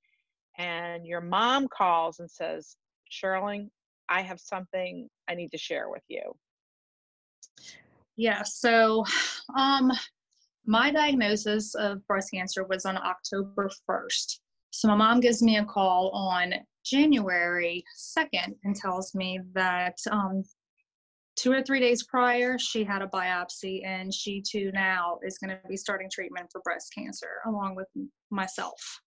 And 0.57 1.05
your 1.05 1.21
mom 1.21 1.67
calls 1.67 2.19
and 2.19 2.29
says, 2.29 2.75
Sherling, 3.11 3.69
I 4.09 4.21
have 4.21 4.39
something 4.39 5.09
I 5.27 5.35
need 5.35 5.51
to 5.51 5.57
share 5.57 5.89
with 5.89 6.03
you. 6.07 6.33
Yeah, 8.15 8.43
so 8.43 9.05
um 9.57 9.91
my 10.65 10.91
diagnosis 10.91 11.75
of 11.75 12.05
breast 12.07 12.31
cancer 12.31 12.63
was 12.63 12.85
on 12.85 12.97
October 12.97 13.69
1st. 13.89 14.39
So 14.71 14.87
my 14.87 14.95
mom 14.95 15.19
gives 15.19 15.43
me 15.43 15.57
a 15.57 15.65
call 15.65 16.09
on 16.11 16.53
January 16.85 17.83
2nd 18.17 18.55
and 18.63 18.75
tells 18.75 19.13
me 19.13 19.39
that 19.53 19.97
um 20.11 20.43
two 21.35 21.51
or 21.51 21.63
three 21.63 21.79
days 21.79 22.03
prior 22.03 22.59
she 22.59 22.83
had 22.83 23.01
a 23.01 23.07
biopsy 23.07 23.83
and 23.85 24.13
she 24.13 24.41
too 24.41 24.71
now 24.73 25.17
is 25.25 25.37
going 25.37 25.49
to 25.49 25.67
be 25.67 25.75
starting 25.75 26.09
treatment 26.11 26.47
for 26.51 26.61
breast 26.61 26.93
cancer 26.95 27.41
along 27.47 27.75
with 27.75 27.87
myself. 28.29 29.01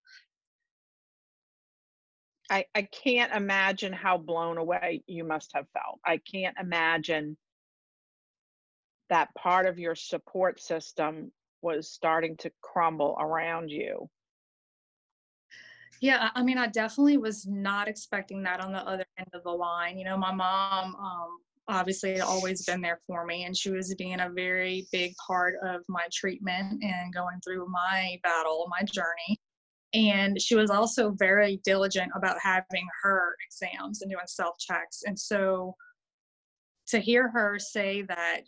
I, 2.51 2.65
I 2.75 2.83
can't 2.83 3.33
imagine 3.33 3.93
how 3.93 4.19
blown 4.19 4.59
away 4.59 5.03
you 5.07 5.25
must 5.25 5.53
have 5.55 5.67
felt. 5.73 6.01
I 6.05 6.19
can't 6.19 6.57
imagine 6.61 7.37
that 9.09 9.35
part 9.35 9.67
of 9.67 9.79
your 9.79 9.95
support 9.95 10.61
system 10.61 11.33
was 11.63 11.91
starting 11.91 12.37
to 12.39 12.53
crumble 12.61 13.17
around 13.19 13.71
you. 13.71 14.09
Yeah, 16.01 16.31
I 16.35 16.43
mean, 16.43 16.59
I 16.59 16.67
definitely 16.67 17.17
was 17.17 17.47
not 17.47 17.89
expecting 17.89 18.43
that 18.43 18.61
on 18.61 18.73
the 18.73 18.87
other 18.87 19.07
end 19.19 19.29
of 19.33 19.43
the 19.45 19.51
line. 19.51 19.99
You 19.99 20.05
know, 20.05 20.17
my 20.17 20.33
mom 20.33 20.95
um, 20.97 21.39
obviously 21.69 22.13
had 22.13 22.21
always 22.21 22.65
been 22.65 22.83
there 22.83 23.01
for 23.07 23.25
me, 23.25 23.45
and 23.45 23.57
she 23.57 23.71
was 23.71 23.95
being 23.95 24.21
a 24.21 24.29
very 24.29 24.87
big 24.93 25.15
part 25.27 25.55
of 25.65 25.83
my 25.89 26.07
treatment 26.13 26.83
and 26.83 27.15
going 27.15 27.41
through 27.43 27.67
my 27.69 28.21
battle, 28.23 28.69
my 28.69 28.85
journey. 28.85 29.41
And 29.97 30.41
she 30.41 30.55
was 30.55 30.71
also 30.71 31.11
very 31.11 31.61
diligent 31.65 32.13
about 32.15 32.37
having 32.43 32.87
her 33.03 33.35
exams 33.47 34.03
and 34.03 34.11
doing 34.11 34.27
self 34.27 34.59
checks. 34.59 35.03
And 35.07 35.19
so 35.19 35.75
to 36.89 36.99
hear 37.01 37.31
her 37.31 37.59
say 37.59 38.03
that 38.03 38.43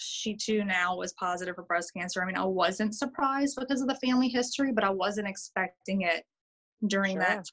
she 0.00 0.34
too 0.34 0.64
now 0.64 0.96
was 0.96 1.12
positive 1.12 1.56
for 1.56 1.64
breast 1.64 1.92
cancer, 1.94 2.22
I 2.22 2.26
mean, 2.26 2.36
I 2.36 2.44
wasn't 2.44 2.94
surprised 2.94 3.56
because 3.60 3.82
of 3.82 3.88
the 3.88 3.96
family 3.96 4.28
history, 4.28 4.72
but 4.72 4.82
I 4.82 4.90
wasn't 4.90 5.28
expecting 5.28 6.02
it 6.02 6.24
during 6.86 7.18
that 7.18 7.28
Sure. 7.28 7.36
time, 7.36 7.44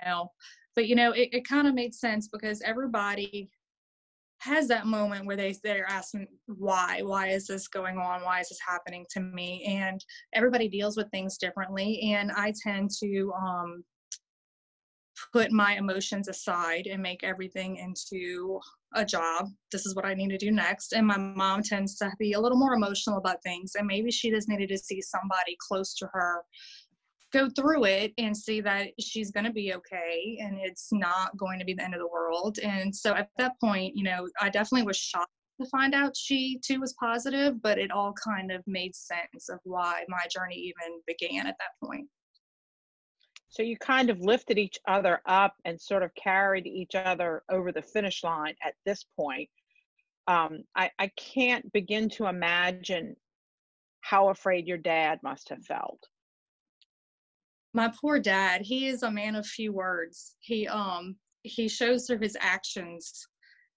you 0.00 0.06
know 0.06 0.32
but 0.74 0.86
you 0.86 0.94
know 0.94 1.10
it, 1.12 1.30
it 1.32 1.48
kind 1.48 1.66
of 1.66 1.74
made 1.74 1.94
sense 1.94 2.28
because 2.28 2.62
everybody 2.62 3.50
has 4.40 4.68
that 4.68 4.86
moment 4.86 5.26
where 5.26 5.36
they 5.36 5.54
they're 5.64 5.88
asking 5.88 6.26
why? 6.46 7.00
Why 7.02 7.28
is 7.28 7.46
this 7.46 7.68
going 7.68 7.98
on? 7.98 8.22
Why 8.22 8.40
is 8.40 8.48
this 8.48 8.60
happening 8.66 9.04
to 9.10 9.20
me? 9.20 9.64
And 9.68 10.04
everybody 10.32 10.68
deals 10.68 10.96
with 10.96 11.10
things 11.10 11.38
differently 11.38 12.12
and 12.12 12.30
i 12.32 12.52
tend 12.62 12.90
to 13.02 13.32
um 13.32 13.84
put 15.32 15.50
my 15.50 15.74
emotions 15.74 16.28
aside 16.28 16.86
and 16.86 17.02
make 17.02 17.24
everything 17.24 17.76
into 17.76 18.60
a 18.94 19.04
job. 19.04 19.46
This 19.72 19.84
is 19.84 19.94
what 19.94 20.04
i 20.04 20.14
need 20.14 20.30
to 20.30 20.38
do 20.38 20.50
next. 20.50 20.92
And 20.92 21.06
my 21.06 21.18
mom 21.18 21.62
tends 21.62 21.96
to 21.96 22.10
be 22.18 22.32
a 22.32 22.40
little 22.40 22.58
more 22.58 22.74
emotional 22.74 23.18
about 23.18 23.42
things 23.42 23.72
and 23.74 23.86
maybe 23.86 24.10
she 24.10 24.30
just 24.30 24.48
needed 24.48 24.68
to 24.68 24.78
see 24.78 25.02
somebody 25.02 25.56
close 25.66 25.94
to 25.96 26.08
her 26.12 26.42
go 27.32 27.48
through 27.50 27.84
it 27.84 28.12
and 28.18 28.36
see 28.36 28.60
that 28.62 28.88
she's 28.98 29.30
going 29.30 29.44
to 29.44 29.52
be 29.52 29.74
okay 29.74 30.38
and 30.40 30.58
it's 30.58 30.88
not 30.92 31.36
going 31.36 31.58
to 31.58 31.64
be 31.64 31.74
the 31.74 31.84
end 31.84 31.94
of 31.94 32.00
the 32.00 32.08
world. 32.08 32.58
And 32.62 32.94
so 32.94 33.14
at 33.14 33.28
that 33.36 33.52
point, 33.60 33.96
you 33.96 34.04
know, 34.04 34.28
I 34.40 34.48
definitely 34.48 34.86
was 34.86 34.96
shocked 34.96 35.30
to 35.60 35.68
find 35.68 35.94
out 35.94 36.16
she 36.16 36.58
too 36.64 36.80
was 36.80 36.94
positive, 36.94 37.60
but 37.62 37.78
it 37.78 37.90
all 37.90 38.12
kind 38.12 38.50
of 38.50 38.62
made 38.66 38.94
sense 38.94 39.48
of 39.48 39.58
why 39.64 40.04
my 40.08 40.22
journey 40.30 40.56
even 40.56 41.00
began 41.06 41.46
at 41.46 41.56
that 41.58 41.86
point. 41.86 42.06
So 43.50 43.62
you 43.62 43.76
kind 43.76 44.10
of 44.10 44.20
lifted 44.20 44.58
each 44.58 44.78
other 44.86 45.20
up 45.26 45.54
and 45.64 45.80
sort 45.80 46.02
of 46.02 46.14
carried 46.14 46.66
each 46.66 46.94
other 46.94 47.42
over 47.50 47.72
the 47.72 47.82
finish 47.82 48.22
line 48.22 48.54
at 48.62 48.74
this 48.84 49.04
point. 49.16 49.48
Um, 50.26 50.64
I, 50.76 50.90
I 50.98 51.10
can't 51.16 51.70
begin 51.72 52.10
to 52.10 52.26
imagine 52.26 53.16
how 54.02 54.28
afraid 54.28 54.66
your 54.66 54.78
dad 54.78 55.18
must 55.22 55.48
have 55.48 55.64
felt 55.64 56.06
my 57.78 57.88
poor 58.00 58.18
dad 58.18 58.60
he 58.60 58.88
is 58.88 59.04
a 59.04 59.10
man 59.10 59.36
of 59.36 59.46
few 59.46 59.72
words. 59.72 60.34
He 60.40 60.66
um 60.66 61.14
he 61.44 61.68
shows 61.68 62.06
through 62.06 62.18
his 62.18 62.36
actions 62.40 63.28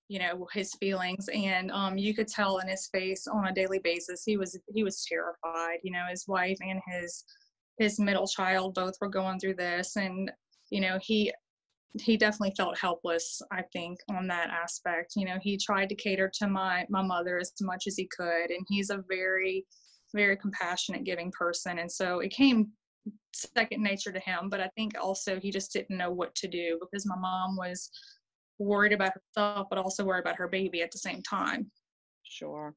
you 0.08 0.18
know 0.18 0.48
his 0.52 0.74
feelings 0.80 1.30
and 1.34 1.72
um 1.72 1.98
you 2.00 2.14
could 2.16 2.28
tell 2.28 2.58
in 2.58 2.68
his 2.68 2.90
face 2.92 3.28
on 3.28 3.48
a 3.48 3.54
daily 3.54 3.80
basis 3.80 4.24
he 4.26 4.36
was 4.38 4.60
he 4.74 4.84
was 4.84 5.06
terrified 5.08 5.78
you 5.84 5.92
know 5.92 6.06
his 6.10 6.26
wife 6.28 6.58
and 6.62 6.82
his 6.92 7.24
his 7.78 8.00
middle 8.00 8.28
child 8.28 8.74
both 8.74 8.96
were 9.00 9.08
going 9.08 9.40
through 9.40 9.54
this 9.54 9.96
and 9.96 10.32
you 10.72 10.82
know 10.82 10.98
he 11.02 11.32
he 12.02 12.18
definitely 12.18 12.54
felt 12.58 12.78
helpless 12.78 13.42
i 13.52 13.62
think 13.74 14.00
on 14.10 14.26
that 14.28 14.50
aspect. 14.50 15.14
You 15.16 15.26
know 15.28 15.38
he 15.42 15.58
tried 15.58 15.90
to 15.90 15.96
cater 15.96 16.30
to 16.40 16.48
my 16.48 16.86
my 16.90 17.04
mother 17.04 17.38
as 17.38 17.54
much 17.62 17.84
as 17.88 17.96
he 17.96 18.10
could 18.18 18.50
and 18.50 18.66
he's 18.68 18.90
a 18.90 19.04
very 19.08 19.66
very 20.14 20.36
compassionate 20.36 21.06
giving 21.06 21.32
person 21.32 21.80
and 21.80 21.92
so 21.92 22.20
it 22.20 22.32
came 22.32 22.72
second 23.34 23.82
nature 23.82 24.12
to 24.12 24.20
him 24.20 24.50
but 24.50 24.60
i 24.60 24.68
think 24.76 24.94
also 25.02 25.40
he 25.40 25.52
just 25.52 25.74
didn't 25.74 25.98
know 25.98 26.12
what 26.12 26.34
to 26.36 26.48
do 26.48 26.78
because 26.80 27.06
my 27.06 27.16
mom 27.16 27.56
was 27.56 27.90
worried 28.62 28.94
about 28.94 29.14
herself 29.14 29.68
but 29.70 29.80
also 29.80 30.06
worried 30.06 30.22
about 30.22 30.36
her 30.36 30.48
baby 30.48 30.82
at 30.82 30.92
the 30.92 30.98
same 30.98 31.22
time. 31.24 31.70
Sure. 32.24 32.74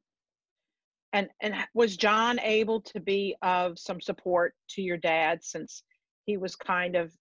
And 1.12 1.28
and 1.42 1.54
was 1.74 1.96
john 1.96 2.40
able 2.40 2.80
to 2.82 3.00
be 3.00 3.36
of 3.42 3.78
some 3.78 4.00
support 4.00 4.54
to 4.70 4.82
your 4.82 4.96
dad 4.96 5.44
since 5.44 5.82
he 6.26 6.36
was 6.36 6.56
kind 6.56 6.96
of 6.96 7.12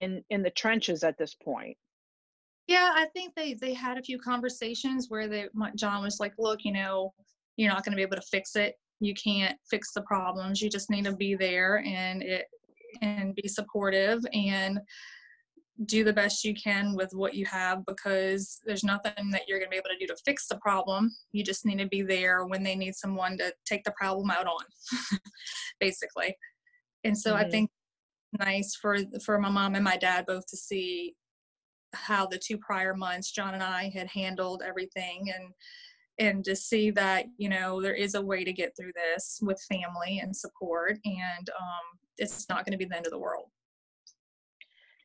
in 0.00 0.22
in 0.30 0.42
the 0.42 0.50
trenches 0.50 1.04
at 1.04 1.18
this 1.18 1.34
point? 1.34 1.76
Yeah 2.68 2.92
i 2.94 3.06
think 3.12 3.34
they 3.34 3.54
they 3.54 3.74
had 3.74 3.98
a 3.98 4.02
few 4.02 4.18
conversations 4.18 5.06
where 5.08 5.28
they 5.28 5.48
john 5.74 6.02
was 6.02 6.20
like 6.20 6.32
look 6.38 6.64
you 6.64 6.72
know 6.72 7.12
you're 7.56 7.72
not 7.72 7.84
going 7.84 7.92
to 7.92 7.96
be 7.96 8.02
able 8.02 8.16
to 8.16 8.22
fix 8.22 8.56
it 8.56 8.76
you 9.02 9.14
can't 9.14 9.58
fix 9.68 9.92
the 9.92 10.02
problems. 10.02 10.60
You 10.60 10.70
just 10.70 10.90
need 10.90 11.04
to 11.04 11.14
be 11.14 11.34
there 11.34 11.82
and 11.84 12.22
it 12.22 12.46
and 13.00 13.34
be 13.34 13.48
supportive 13.48 14.20
and 14.32 14.78
do 15.86 16.04
the 16.04 16.12
best 16.12 16.44
you 16.44 16.54
can 16.54 16.94
with 16.94 17.10
what 17.12 17.34
you 17.34 17.46
have 17.46 17.84
because 17.86 18.60
there's 18.66 18.84
nothing 18.84 19.30
that 19.30 19.42
you're 19.48 19.58
going 19.58 19.68
to 19.68 19.70
be 19.70 19.78
able 19.78 19.88
to 19.88 19.98
do 19.98 20.06
to 20.06 20.20
fix 20.24 20.46
the 20.46 20.56
problem. 20.56 21.10
You 21.32 21.42
just 21.42 21.64
need 21.64 21.78
to 21.78 21.86
be 21.86 22.02
there 22.02 22.44
when 22.44 22.62
they 22.62 22.76
need 22.76 22.94
someone 22.94 23.38
to 23.38 23.52
take 23.64 23.82
the 23.84 23.94
problem 23.98 24.30
out 24.30 24.46
on 24.46 25.18
basically. 25.80 26.36
And 27.04 27.18
so 27.18 27.32
mm-hmm. 27.32 27.44
i 27.44 27.48
think 27.48 27.70
nice 28.38 28.74
for 28.80 28.98
for 29.24 29.38
my 29.38 29.50
mom 29.50 29.74
and 29.74 29.84
my 29.84 29.96
dad 29.96 30.26
both 30.26 30.46
to 30.46 30.56
see 30.56 31.14
how 31.94 32.26
the 32.26 32.38
two 32.38 32.56
prior 32.58 32.94
months 32.94 33.30
john 33.30 33.54
and 33.54 33.62
i 33.62 33.90
had 33.94 34.08
handled 34.08 34.62
everything 34.66 35.30
and 35.34 35.52
and 36.22 36.44
to 36.44 36.54
see 36.54 36.90
that 36.90 37.26
you 37.36 37.48
know 37.48 37.82
there 37.82 37.94
is 37.94 38.14
a 38.14 38.22
way 38.22 38.44
to 38.44 38.52
get 38.52 38.72
through 38.76 38.92
this 38.94 39.40
with 39.42 39.60
family 39.68 40.20
and 40.22 40.34
support 40.34 40.98
and 41.04 41.50
um, 41.50 41.98
it's 42.18 42.48
not 42.48 42.64
going 42.64 42.72
to 42.72 42.78
be 42.78 42.84
the 42.84 42.96
end 42.96 43.06
of 43.06 43.12
the 43.12 43.18
world 43.18 43.46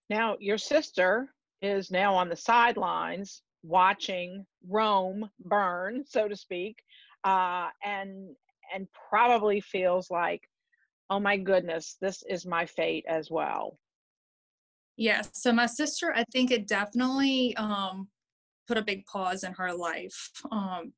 now 0.09 0.37
your 0.39 0.57
sister 0.57 1.29
is 1.61 1.89
now 1.89 2.13
on 2.13 2.29
the 2.29 2.35
sidelines 2.35 3.41
watching 3.63 4.45
rome 4.69 5.29
burn 5.45 6.03
so 6.07 6.27
to 6.27 6.35
speak 6.35 6.77
uh, 7.23 7.67
and 7.83 8.35
and 8.73 8.87
probably 9.09 9.59
feels 9.59 10.11
like 10.11 10.41
oh 11.09 11.19
my 11.19 11.35
goodness 11.35 11.97
this 11.99 12.23
is 12.29 12.45
my 12.45 12.65
fate 12.65 13.05
as 13.07 13.31
well 13.31 13.79
yes 14.97 15.29
so 15.33 15.51
my 15.51 15.65
sister 15.65 16.13
i 16.15 16.23
think 16.31 16.51
it 16.51 16.67
definitely 16.67 17.55
um, 17.57 18.07
put 18.67 18.77
a 18.77 18.81
big 18.81 19.05
pause 19.05 19.43
in 19.43 19.53
her 19.53 19.73
life. 19.73 20.31
Um, 20.51 20.93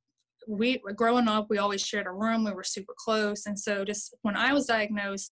we 0.50 0.82
growing 0.96 1.28
up, 1.28 1.48
we 1.50 1.60
always 1.60 1.82
shared 1.82 2.08
a 2.08 2.12
room. 2.12 2.44
We 2.44 2.52
were 2.52 2.64
super 2.64 2.94
close, 2.98 3.46
and 3.46 3.58
so 3.58 3.86
just 3.86 4.16
when 4.24 4.36
I 4.36 4.52
was 4.52 4.66
diagnosed, 4.66 5.32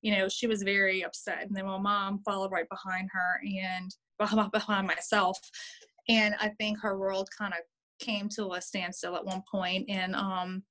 you 0.00 0.16
know, 0.16 0.28
she 0.28 0.46
was 0.46 0.62
very 0.62 1.04
upset. 1.04 1.42
And 1.42 1.54
then 1.54 1.66
my 1.66 1.78
mom 1.78 2.22
followed 2.24 2.52
right 2.52 2.68
behind 2.68 3.10
her 3.12 3.40
and 3.44 3.94
behind 4.52 4.86
myself, 4.86 5.38
and 6.08 6.34
I 6.40 6.48
think 6.58 6.80
her 6.80 6.98
world 6.98 7.28
kind 7.36 7.52
of 7.52 7.60
came 8.00 8.28
to 8.30 8.52
a 8.52 8.62
standstill 8.62 9.14
at 9.14 9.26
one 9.26 9.42
point, 9.50 9.90
and 9.90 10.14
um, 10.16 10.62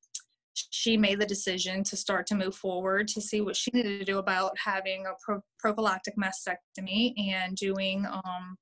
she 0.56 0.98
made 0.98 1.20
the 1.20 1.26
decision 1.26 1.84
to 1.84 1.96
start 1.96 2.26
to 2.28 2.36
move 2.36 2.56
forward 2.56 3.08
to 3.10 3.22
see 3.22 3.42
what 3.42 3.56
she 3.56 3.70
needed 3.74 4.00
to 4.00 4.06
do 4.06 4.18
about 4.18 4.58
having 4.58 5.06
a 5.06 5.14
pro- 5.24 5.44
prophylactic 5.60 6.16
mastectomy 6.18 7.14
and 7.18 7.56
doing 7.56 8.06
um, 8.06 8.58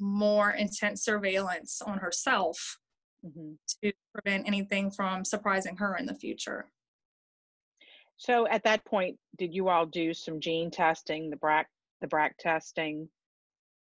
more 0.00 0.52
intense 0.52 1.04
surveillance 1.04 1.82
on 1.82 1.98
herself 1.98 2.78
mm-hmm. 3.24 3.52
to 3.82 3.92
prevent 4.14 4.46
anything 4.46 4.90
from 4.90 5.24
surprising 5.24 5.76
her 5.76 5.96
in 5.96 6.06
the 6.06 6.14
future. 6.14 6.66
So 8.16 8.48
at 8.48 8.64
that 8.64 8.84
point, 8.84 9.16
did 9.38 9.54
you 9.54 9.68
all 9.68 9.86
do 9.86 10.12
some 10.12 10.40
gene 10.40 10.70
testing, 10.70 11.30
the 11.30 11.36
BRCA, 11.36 11.64
the 12.00 12.08
BRCA 12.08 12.30
testing? 12.38 13.08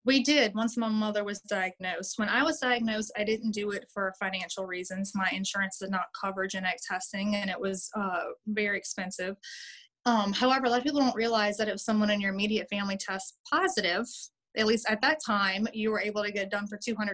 We 0.06 0.24
did 0.24 0.54
once 0.56 0.78
my 0.78 0.88
mother 0.88 1.24
was 1.24 1.40
diagnosed. 1.42 2.18
When 2.18 2.30
I 2.30 2.44
was 2.44 2.60
diagnosed, 2.60 3.12
I 3.18 3.24
didn't 3.24 3.52
do 3.52 3.72
it 3.72 3.86
for 3.94 4.14
financial 4.20 4.66
reasons. 4.66 5.12
My 5.16 5.30
insurance 5.34 5.80
did 5.80 5.92
not 5.92 6.06
cover 6.20 6.48
genetic 6.48 6.80
testing, 6.88 7.36
and 7.36 7.50
it 7.50 7.60
was 7.60 7.90
uh, 7.96 8.24
very 8.48 8.78
expensive. 8.78 9.36
Um, 10.06 10.32
however, 10.32 10.66
a 10.66 10.70
lot 10.70 10.78
of 10.78 10.86
people 10.86 11.02
don't 11.02 11.16
realize 11.16 11.58
that 11.58 11.68
if 11.68 11.82
someone 11.82 12.10
in 12.10 12.22
your 12.22 12.34
immediate 12.34 12.70
family 12.70 12.98
tests 12.98 13.38
positive, 13.52 14.06
at 14.56 14.66
least 14.66 14.90
at 14.90 15.02
that 15.02 15.20
time, 15.26 15.68
you 15.74 15.92
were 15.92 16.00
able 16.00 16.24
to 16.24 16.32
get 16.32 16.44
it 16.44 16.52
done 16.52 16.68
for 16.68 16.78
$200. 16.78 17.14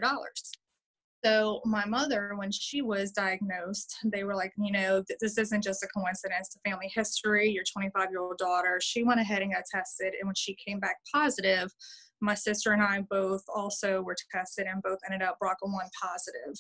So 1.26 1.62
my 1.64 1.86
mother, 1.86 2.34
when 2.36 2.52
she 2.52 2.82
was 2.82 3.12
diagnosed, 3.12 3.96
they 4.04 4.24
were 4.24 4.36
like, 4.36 4.52
you 4.58 4.74
know, 4.74 5.04
this 5.22 5.38
isn't 5.38 5.64
just 5.64 5.84
a 5.84 5.88
coincidence. 5.88 6.50
The 6.50 6.70
family 6.70 6.92
history, 6.94 7.50
your 7.50 7.64
25 7.72 8.10
year 8.12 8.20
old 8.20 8.38
daughter, 8.38 8.80
she 8.82 9.04
went 9.04 9.22
ahead 9.22 9.42
and 9.42 9.54
got 9.54 9.64
tested. 9.72 10.14
And 10.20 10.28
when 10.28 10.36
she 10.36 10.56
came 10.56 10.80
back 10.80 10.98
positive, 11.14 11.72
my 12.20 12.36
sister 12.36 12.72
and 12.72 12.82
I 12.82 13.02
both 13.10 13.44
also 13.54 14.02
were 14.02 14.16
tested 14.34 14.68
and 14.68 14.82
both 14.82 15.00
ended 15.06 15.26
up 15.26 15.38
BRCA1 15.42 15.90
positive. 16.02 16.56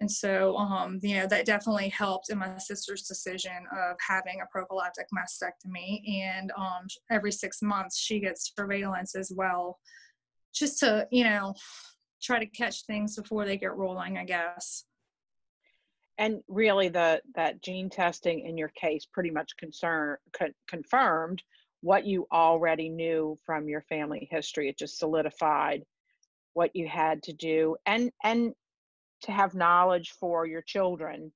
And 0.00 0.10
so, 0.10 0.56
um, 0.56 0.98
you 1.02 1.16
know, 1.16 1.26
that 1.26 1.44
definitely 1.44 1.90
helped 1.90 2.30
in 2.30 2.38
my 2.38 2.56
sister's 2.56 3.02
decision 3.02 3.52
of 3.76 3.96
having 4.06 4.40
a 4.40 4.46
prophylactic 4.50 5.06
mastectomy. 5.14 6.02
And 6.22 6.50
um, 6.56 6.86
every 7.10 7.32
six 7.32 7.60
months, 7.60 7.98
she 7.98 8.18
gets 8.18 8.52
surveillance 8.56 9.14
as 9.14 9.30
well, 9.34 9.78
just 10.54 10.78
to, 10.80 11.06
you 11.10 11.24
know, 11.24 11.54
try 12.22 12.38
to 12.38 12.46
catch 12.46 12.84
things 12.84 13.16
before 13.16 13.44
they 13.44 13.56
get 13.56 13.76
rolling, 13.76 14.18
I 14.18 14.24
guess. 14.24 14.84
And 16.18 16.42
really, 16.48 16.88
the 16.88 17.22
that 17.34 17.62
gene 17.62 17.88
testing 17.88 18.40
in 18.40 18.58
your 18.58 18.68
case 18.68 19.06
pretty 19.10 19.30
much 19.30 19.56
concern 19.56 20.16
con- 20.32 20.54
confirmed 20.68 21.42
what 21.82 22.04
you 22.04 22.26
already 22.30 22.90
knew 22.90 23.38
from 23.46 23.68
your 23.68 23.82
family 23.82 24.28
history. 24.30 24.68
It 24.68 24.78
just 24.78 24.98
solidified 24.98 25.82
what 26.52 26.74
you 26.74 26.86
had 26.86 27.22
to 27.24 27.32
do, 27.32 27.76
and 27.86 28.10
and 28.22 28.52
to 29.22 29.32
have 29.32 29.54
knowledge 29.54 30.10
for 30.18 30.46
your 30.46 30.62
children 30.62 31.32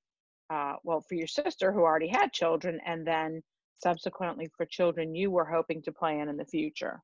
uh, 0.51 0.75
well 0.85 1.01
for 1.01 1.15
your 1.15 1.27
sister 1.27 1.73
who 1.73 1.81
already 1.81 2.09
had 2.09 2.33
children 2.33 2.81
and 2.87 3.07
then 3.07 3.43
subsequently 3.83 4.49
for 4.57 4.67
children 4.67 5.15
you 5.15 5.31
were 5.31 5.45
hoping 5.45 5.83
to 5.83 5.93
plan 5.93 6.29
in 6.29 6.37
the 6.37 6.45
future 6.45 7.01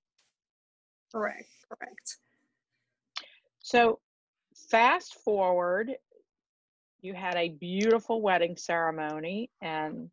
correct 1.13 1.49
correct 1.69 2.19
so 3.61 3.99
fast 4.71 5.15
forward 5.25 5.91
you 7.03 7.15
had 7.15 7.37
a 7.37 7.49
beautiful 7.49 8.21
wedding 8.21 8.57
ceremony 8.57 9.51
and 9.63 10.11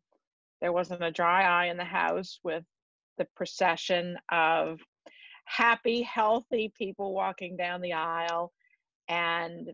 there 0.60 0.72
wasn't 0.72 1.02
a 1.02 1.10
dry 1.10 1.42
eye 1.42 1.66
in 1.66 1.76
the 1.76 1.84
house 1.84 2.40
with 2.42 2.64
the 3.18 3.26
procession 3.36 4.16
of 4.30 4.80
happy 5.44 6.02
healthy 6.02 6.72
people 6.76 7.14
walking 7.14 7.56
down 7.56 7.80
the 7.80 7.92
aisle 7.92 8.52
and 9.08 9.70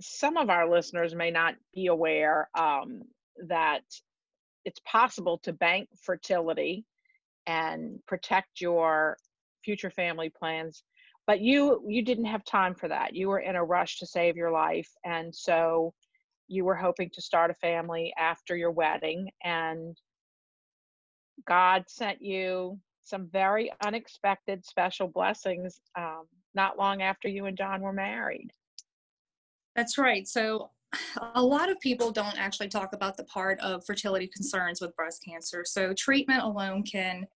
some 0.00 0.36
of 0.36 0.48
our 0.48 0.68
listeners 0.68 1.14
may 1.14 1.30
not 1.30 1.54
be 1.74 1.88
aware 1.88 2.48
um, 2.54 3.02
that 3.48 3.82
it's 4.64 4.80
possible 4.84 5.38
to 5.38 5.52
bank 5.52 5.88
fertility 6.02 6.84
and 7.46 7.98
protect 8.06 8.60
your 8.60 9.16
future 9.64 9.90
family 9.90 10.30
plans 10.30 10.82
but 11.28 11.40
you 11.40 11.84
you 11.86 12.02
didn't 12.02 12.24
have 12.24 12.44
time 12.44 12.74
for 12.74 12.88
that 12.88 13.14
you 13.14 13.28
were 13.28 13.38
in 13.38 13.54
a 13.54 13.64
rush 13.64 13.98
to 13.98 14.06
save 14.06 14.36
your 14.36 14.50
life 14.50 14.90
and 15.04 15.32
so 15.32 15.94
you 16.48 16.64
were 16.64 16.74
hoping 16.74 17.10
to 17.12 17.22
start 17.22 17.50
a 17.50 17.54
family 17.54 18.12
after 18.18 18.56
your 18.56 18.72
wedding 18.72 19.30
and 19.44 19.96
god 21.46 21.84
sent 21.86 22.20
you 22.20 22.76
some 23.02 23.28
very 23.32 23.70
unexpected 23.84 24.64
special 24.64 25.06
blessings 25.06 25.80
um, 25.96 26.24
not 26.54 26.76
long 26.78 27.02
after 27.02 27.28
you 27.28 27.44
and 27.44 27.56
john 27.56 27.80
were 27.80 27.92
married 27.92 28.50
That's 29.78 29.96
right. 29.96 30.26
So, 30.26 30.70
a 31.36 31.42
lot 31.42 31.70
of 31.70 31.78
people 31.78 32.10
don't 32.10 32.36
actually 32.36 32.66
talk 32.66 32.94
about 32.94 33.16
the 33.16 33.22
part 33.24 33.60
of 33.60 33.84
fertility 33.86 34.28
concerns 34.34 34.80
with 34.80 34.96
breast 34.96 35.22
cancer. 35.24 35.62
So, 35.64 35.92
treatment 35.92 36.42
alone 36.42 36.82
can 36.82 37.26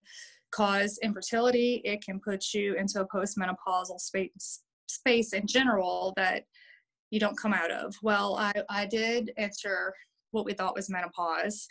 cause 0.52 0.98
infertility, 1.02 1.80
it 1.84 2.04
can 2.04 2.20
put 2.20 2.52
you 2.54 2.74
into 2.74 3.00
a 3.00 3.08
postmenopausal 3.08 3.98
space, 3.98 4.60
space 4.86 5.32
in 5.32 5.46
general 5.46 6.12
that 6.16 6.44
you 7.10 7.20
don't 7.20 7.38
come 7.38 7.52
out 7.52 7.70
of. 7.70 7.94
Well, 8.02 8.36
I, 8.36 8.52
I 8.70 8.86
did 8.86 9.32
enter 9.36 9.94
what 10.30 10.44
we 10.44 10.54
thought 10.54 10.74
was 10.74 10.90
menopause. 10.90 11.66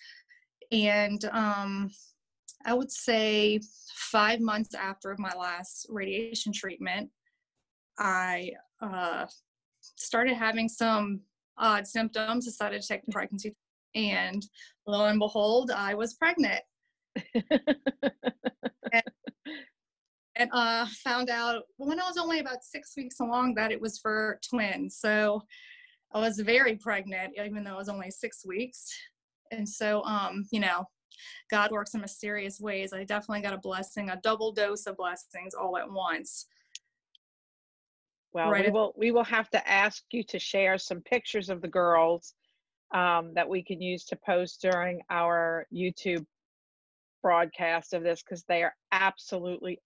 And 0.72 1.24
um, 1.32 1.90
I 2.66 2.74
would 2.74 2.92
say 2.92 3.60
five 3.94 4.40
months 4.40 4.76
after 4.76 5.16
my 5.18 5.34
last 5.38 5.88
radiation 5.90 6.54
treatment, 6.54 7.10
I 8.00 8.52
uh, 8.82 9.26
started 9.96 10.36
having 10.36 10.70
some 10.70 11.22
odd 11.58 11.88
symptoms, 11.88 12.46
decided 12.46 12.82
to 12.82 12.88
take 12.88 13.06
the 13.06 13.12
pregnancy, 13.12 13.56
and 13.96 14.46
lo 14.88 15.06
and 15.06 15.20
behold, 15.20 15.72
I 15.72 15.94
was 15.94 16.14
pregnant. 16.14 16.62
and, 20.42 20.52
uh, 20.54 20.86
found 21.04 21.30
out 21.30 21.64
when 21.78 22.00
I 22.00 22.08
was 22.08 22.18
only 22.18 22.40
about 22.40 22.64
six 22.64 22.94
weeks 22.98 23.20
along 23.20 23.56
that 23.56 23.72
it 23.72 23.80
was 23.80 24.00
for 24.00 24.40
twins. 24.48 24.98
So 24.98 25.42
I 26.14 26.20
was 26.20 26.40
very 26.40 26.76
pregnant, 26.76 27.34
even 27.44 27.64
though 27.64 27.74
I 27.74 27.78
was 27.78 27.90
only 27.90 28.12
six 28.12 28.46
weeks. 28.46 28.90
And 29.52 29.68
so, 29.68 30.04
um, 30.04 30.46
you 30.52 30.60
know, 30.60 30.86
God 31.50 31.72
works 31.72 31.94
in 31.94 32.02
mysterious 32.02 32.60
ways. 32.60 32.94
I 32.94 33.04
definitely 33.04 33.42
got 33.42 33.54
a 33.54 33.60
blessing, 33.60 34.10
a 34.10 34.20
double 34.24 34.52
dose 34.52 34.88
of 34.88 34.98
blessings 34.98 35.54
all 35.54 35.78
at 35.78 35.90
once. 35.90 36.48
Well, 38.34 38.50
Right 38.50 38.66
we 38.66 38.72
will 38.72 38.94
we 38.98 39.12
will 39.12 39.26
have 39.26 39.50
to 39.50 39.70
ask 39.70 40.04
you 40.12 40.24
to 40.24 40.40
share 40.40 40.78
some 40.78 41.02
pictures 41.02 41.50
of 41.50 41.62
the 41.62 41.68
girls 41.68 42.34
um, 42.94 43.34
that 43.36 43.48
we 43.48 43.62
can 43.62 43.82
use 43.82 44.06
to 44.06 44.16
post 44.26 44.62
during 44.62 45.02
our 45.10 45.68
YouTube 45.74 46.26
broadcast 47.22 47.94
of 47.94 48.04
this 48.04 48.24
because 48.24 48.44
they 48.44 48.64
are 48.64 48.74
absolutely 48.94 49.80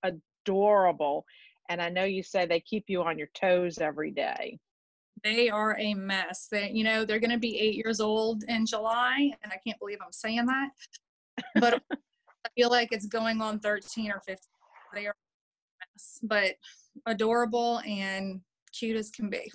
adorable. 0.45 1.25
And 1.69 1.81
I 1.81 1.89
know 1.89 2.03
you 2.03 2.23
say 2.23 2.45
they 2.45 2.59
keep 2.59 2.85
you 2.87 3.03
on 3.03 3.17
your 3.17 3.29
toes 3.33 3.79
every 3.79 4.11
day. 4.11 4.59
They 5.23 5.49
are 5.49 5.77
a 5.79 5.93
mess. 5.95 6.47
They, 6.51 6.69
you 6.71 6.83
know, 6.83 7.05
they're 7.05 7.19
going 7.19 7.31
to 7.31 7.39
be 7.39 7.59
eight 7.59 7.75
years 7.75 7.99
old 7.99 8.43
in 8.47 8.65
July, 8.65 9.31
and 9.43 9.51
I 9.51 9.57
can't 9.65 9.79
believe 9.79 9.97
I'm 10.01 10.11
saying 10.11 10.45
that. 10.45 10.69
But 11.55 11.81
I 11.91 12.49
feel 12.55 12.69
like 12.69 12.89
it's 12.91 13.07
going 13.07 13.41
on 13.41 13.59
13 13.59 14.11
or 14.11 14.21
15. 14.25 14.37
They 14.93 15.07
are 15.07 15.11
a 15.11 15.85
mess, 15.95 16.19
but 16.21 16.55
adorable 17.07 17.79
and 17.87 18.41
cute 18.77 18.97
as 18.97 19.09
can 19.09 19.29
be. 19.29 19.51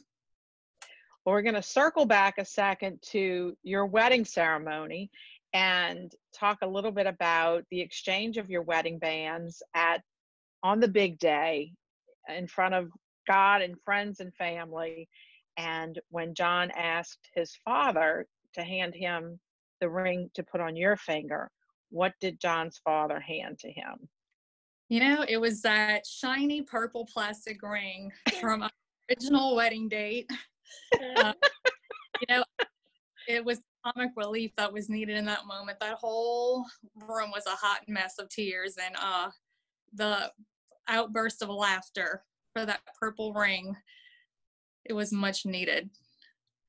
Well, 1.24 1.34
we're 1.34 1.42
going 1.42 1.54
to 1.54 1.62
circle 1.62 2.06
back 2.06 2.38
a 2.38 2.44
second 2.44 2.98
to 3.10 3.54
your 3.62 3.86
wedding 3.86 4.24
ceremony 4.24 5.10
and 5.52 6.12
talk 6.34 6.58
a 6.62 6.66
little 6.66 6.92
bit 6.92 7.06
about 7.06 7.64
the 7.70 7.80
exchange 7.80 8.38
of 8.38 8.50
your 8.50 8.62
wedding 8.62 8.98
bands 8.98 9.62
at 9.74 10.02
on 10.62 10.80
the 10.80 10.88
big 10.88 11.18
day 11.18 11.72
in 12.28 12.46
front 12.46 12.74
of 12.74 12.90
God 13.26 13.62
and 13.62 13.80
friends 13.84 14.20
and 14.20 14.34
family. 14.34 15.08
And 15.56 15.98
when 16.10 16.34
John 16.34 16.70
asked 16.72 17.28
his 17.34 17.56
father 17.64 18.26
to 18.54 18.62
hand 18.62 18.94
him 18.94 19.38
the 19.80 19.88
ring 19.88 20.30
to 20.34 20.42
put 20.42 20.60
on 20.60 20.76
your 20.76 20.96
finger, 20.96 21.50
what 21.90 22.12
did 22.20 22.40
John's 22.40 22.80
father 22.84 23.20
hand 23.20 23.58
to 23.60 23.70
him? 23.70 24.08
You 24.88 25.00
know, 25.00 25.24
it 25.28 25.40
was 25.40 25.62
that 25.62 26.06
shiny 26.06 26.62
purple 26.62 27.06
plastic 27.12 27.62
ring 27.62 28.12
from 28.40 28.62
our 28.62 28.70
original 29.08 29.54
wedding 29.54 29.88
date. 29.88 30.28
Uh, 31.16 31.32
you 32.20 32.36
know, 32.36 32.44
it 33.28 33.44
was 33.44 33.60
comic 33.84 34.10
relief 34.16 34.50
that 34.56 34.72
was 34.72 34.88
needed 34.88 35.16
in 35.16 35.24
that 35.26 35.46
moment. 35.46 35.78
That 35.80 35.94
whole 35.94 36.64
room 36.96 37.30
was 37.30 37.46
a 37.46 37.50
hot 37.50 37.80
mess 37.86 38.14
of 38.18 38.28
tears, 38.28 38.76
and 38.84 38.94
uh, 39.00 39.30
the 39.94 40.30
outburst 40.90 41.42
of 41.42 41.48
laughter 41.48 42.22
for 42.52 42.66
that 42.66 42.80
purple 43.00 43.32
ring. 43.32 43.74
It 44.84 44.92
was 44.92 45.12
much 45.12 45.46
needed. 45.46 45.88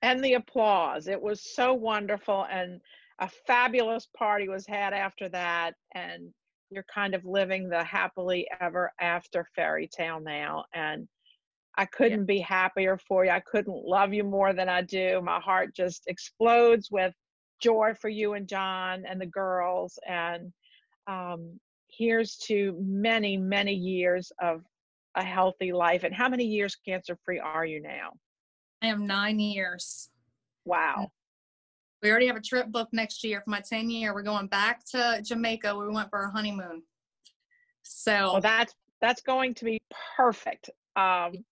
and 0.01 0.23
the 0.23 0.33
applause. 0.33 1.07
It 1.07 1.21
was 1.21 1.53
so 1.55 1.73
wonderful, 1.73 2.45
and 2.51 2.81
a 3.19 3.29
fabulous 3.47 4.07
party 4.17 4.49
was 4.49 4.65
had 4.67 4.93
after 4.93 5.29
that. 5.29 5.73
And 5.93 6.29
you're 6.71 6.85
kind 6.93 7.13
of 7.13 7.25
living 7.25 7.69
the 7.69 7.83
happily 7.83 8.47
ever 8.59 8.91
after 8.99 9.45
fairy 9.55 9.87
tale 9.87 10.19
now. 10.19 10.65
And 10.73 11.07
I 11.77 11.85
couldn't 11.85 12.25
be 12.25 12.39
happier 12.39 12.97
for 12.97 13.25
you. 13.25 13.31
I 13.31 13.41
couldn't 13.41 13.85
love 13.85 14.13
you 14.13 14.23
more 14.23 14.53
than 14.53 14.69
I 14.69 14.81
do. 14.81 15.21
My 15.21 15.39
heart 15.39 15.75
just 15.75 16.03
explodes 16.07 16.89
with 16.91 17.13
joy 17.61 17.93
for 17.99 18.09
you 18.09 18.33
and 18.33 18.47
John 18.47 19.03
and 19.07 19.21
the 19.21 19.25
girls. 19.25 19.99
And 20.07 20.51
um, 21.07 21.59
here's 21.91 22.37
to 22.37 22.75
many, 22.79 23.37
many 23.37 23.73
years 23.73 24.31
of 24.41 24.63
a 25.15 25.23
healthy 25.23 25.71
life. 25.71 26.03
And 26.03 26.13
how 26.13 26.29
many 26.29 26.45
years 26.45 26.75
cancer 26.75 27.17
free 27.23 27.39
are 27.39 27.65
you 27.65 27.81
now? 27.81 28.13
I 28.81 28.87
am 28.87 29.05
nine 29.05 29.39
years. 29.39 30.09
Wow. 30.65 31.11
We 32.01 32.09
already 32.09 32.27
have 32.27 32.35
a 32.35 32.41
trip 32.41 32.67
booked 32.71 32.93
next 32.93 33.23
year 33.23 33.41
for 33.41 33.51
my 33.51 33.61
10 33.61 33.89
year. 33.89 34.13
We're 34.13 34.23
going 34.23 34.47
back 34.47 34.83
to 34.85 35.21
Jamaica. 35.23 35.75
We 35.75 35.87
went 35.89 36.09
for 36.09 36.19
our 36.19 36.31
honeymoon. 36.31 36.81
So 37.83 38.11
Well, 38.11 38.41
that's 38.41 38.73
that's 39.01 39.21
going 39.21 39.53
to 39.55 39.65
be 39.65 39.81
perfect. 40.15 40.69
Um, 40.95 41.43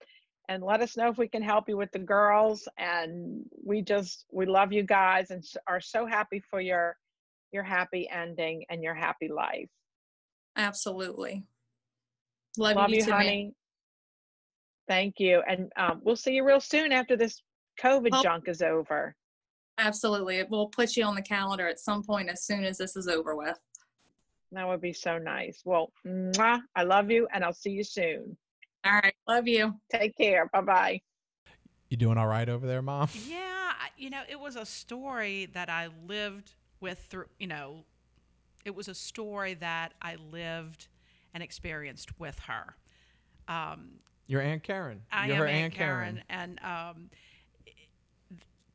and 0.48 0.64
let 0.64 0.82
us 0.82 0.98
know 0.98 1.10
if 1.10 1.18
we 1.18 1.28
can 1.28 1.44
help 1.44 1.70
you 1.70 1.78
with 1.78 1.92
the 1.92 2.00
girls. 2.00 2.68
And 2.78 3.44
we 3.64 3.82
just 3.82 4.26
we 4.32 4.46
love 4.46 4.74
you 4.74 4.84
guys 4.84 5.30
and 5.30 5.44
are 5.68 5.82
so 5.82 6.06
happy 6.06 6.40
for 6.40 6.62
your 6.62 6.98
your 7.52 7.64
happy 7.64 8.10
ending 8.10 8.64
and 8.70 8.84
your 8.84 8.96
happy 8.96 9.28
life. 9.28 9.70
Absolutely. 10.60 11.44
Love, 12.58 12.76
love 12.76 12.90
you, 12.90 13.04
too, 13.04 13.10
man. 13.12 13.18
honey. 13.20 13.54
Thank 14.88 15.20
you, 15.20 15.42
and 15.48 15.72
um, 15.78 16.02
we'll 16.04 16.16
see 16.16 16.34
you 16.34 16.44
real 16.46 16.60
soon 16.60 16.92
after 16.92 17.16
this 17.16 17.42
COVID 17.82 18.10
Oh. 18.12 18.24
junk 18.24 18.48
is 18.48 18.62
over. 18.62 19.16
Absolutely. 19.78 20.44
We'll 20.50 20.68
put 20.68 20.98
you 20.98 21.06
on 21.06 21.16
the 21.16 21.22
calendar 21.22 21.68
at 21.68 21.80
some 21.80 22.04
point 22.04 22.28
as 22.30 22.44
soon 22.44 22.64
as 22.66 22.78
this 22.78 22.96
is 22.98 23.08
over 23.08 23.36
with. 23.36 23.58
That 24.52 24.68
would 24.68 24.82
be 24.82 24.92
so 24.94 25.18
nice. 25.20 25.62
Well, 25.64 25.94
mwah, 26.06 26.60
I 26.76 26.84
love 26.84 27.12
you, 27.12 27.28
and 27.32 27.44
I'll 27.46 27.54
see 27.54 27.70
you 27.70 27.84
soon. 27.84 28.36
All 28.84 28.94
right. 28.94 29.14
Love 29.28 29.48
you. 29.48 29.76
Take 29.92 30.18
care. 30.18 30.50
Bye 30.52 30.62
bye. 30.62 31.02
You 31.90 31.98
doing 31.98 32.18
all 32.18 32.28
right 32.28 32.50
over 32.50 32.66
there, 32.68 32.82
mom? 32.82 33.10
Yeah, 33.28 33.72
you 33.98 34.10
know, 34.10 34.22
it 34.28 34.40
was 34.40 34.56
a 34.56 34.66
story 34.66 35.48
that 35.54 35.70
I 35.70 35.90
lived 36.08 36.54
with 36.82 37.00
through, 37.10 37.26
you 37.40 37.48
know, 37.48 37.84
it 38.66 38.76
was 38.76 38.88
a 38.88 38.96
story 38.96 39.54
that 39.56 39.94
I 40.02 40.16
lived 40.32 40.88
and 41.34 41.44
experienced 41.44 42.20
with 42.20 42.40
her. 42.40 42.76
Um, 43.48 44.00
Your 44.28 44.42
aunt 44.42 44.64
Karen. 44.64 45.02
I 45.12 45.28
You're 45.28 45.36
am 45.36 45.42
her 45.42 45.48
Aunt 45.48 45.74
Karen, 45.74 46.24
and 46.30 46.60
um, 46.64 47.10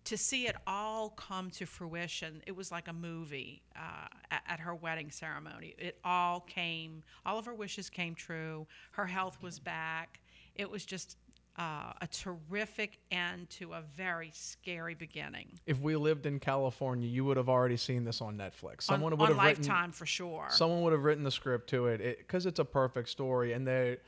to 0.04 0.18
see 0.18 0.46
it 0.46 0.56
all 0.66 1.10
come 1.10 1.50
to 1.50 1.66
fruition, 1.66 2.42
it 2.46 2.54
was 2.54 2.70
like 2.70 2.88
a 2.88 2.92
movie 2.92 3.62
uh, 3.74 4.06
at, 4.30 4.42
at 4.46 4.60
her 4.60 4.74
wedding 4.74 5.10
ceremony. 5.10 5.74
It 5.78 5.98
all 6.04 6.40
came, 6.40 7.02
all 7.24 7.38
of 7.38 7.46
her 7.46 7.54
wishes 7.54 7.88
came 7.88 8.14
true. 8.14 8.66
Her 8.92 9.06
health 9.06 9.38
was 9.40 9.58
back. 9.58 10.20
It 10.54 10.70
was 10.70 10.84
just 10.84 11.16
uh, 11.56 11.92
a 12.00 12.06
terrific 12.08 12.98
end 13.10 13.48
to 13.50 13.72
a 13.74 13.82
very 13.96 14.30
scary 14.34 14.94
beginning. 14.94 15.46
If 15.66 15.80
we 15.80 15.94
lived 15.96 16.26
in 16.26 16.40
California, 16.40 17.08
you 17.08 17.24
would 17.24 17.36
have 17.36 17.48
already 17.48 17.76
seen 17.76 18.04
this 18.04 18.20
on 18.20 18.36
Netflix. 18.36 18.82
Someone 18.82 19.12
on, 19.12 19.18
would 19.20 19.30
on 19.30 19.36
have 19.36 19.44
written 19.46 19.62
Lifetime 19.64 19.92
for 19.92 20.06
sure. 20.06 20.46
someone 20.50 20.82
would 20.82 20.92
have 20.92 21.04
written 21.04 21.22
the 21.24 21.30
script 21.30 21.68
to 21.70 21.86
it 21.86 22.18
because 22.18 22.46
it's 22.46 22.58
a 22.58 22.64
perfect 22.64 23.08
story 23.08 23.52
and 23.52 23.66
they're 23.66 23.98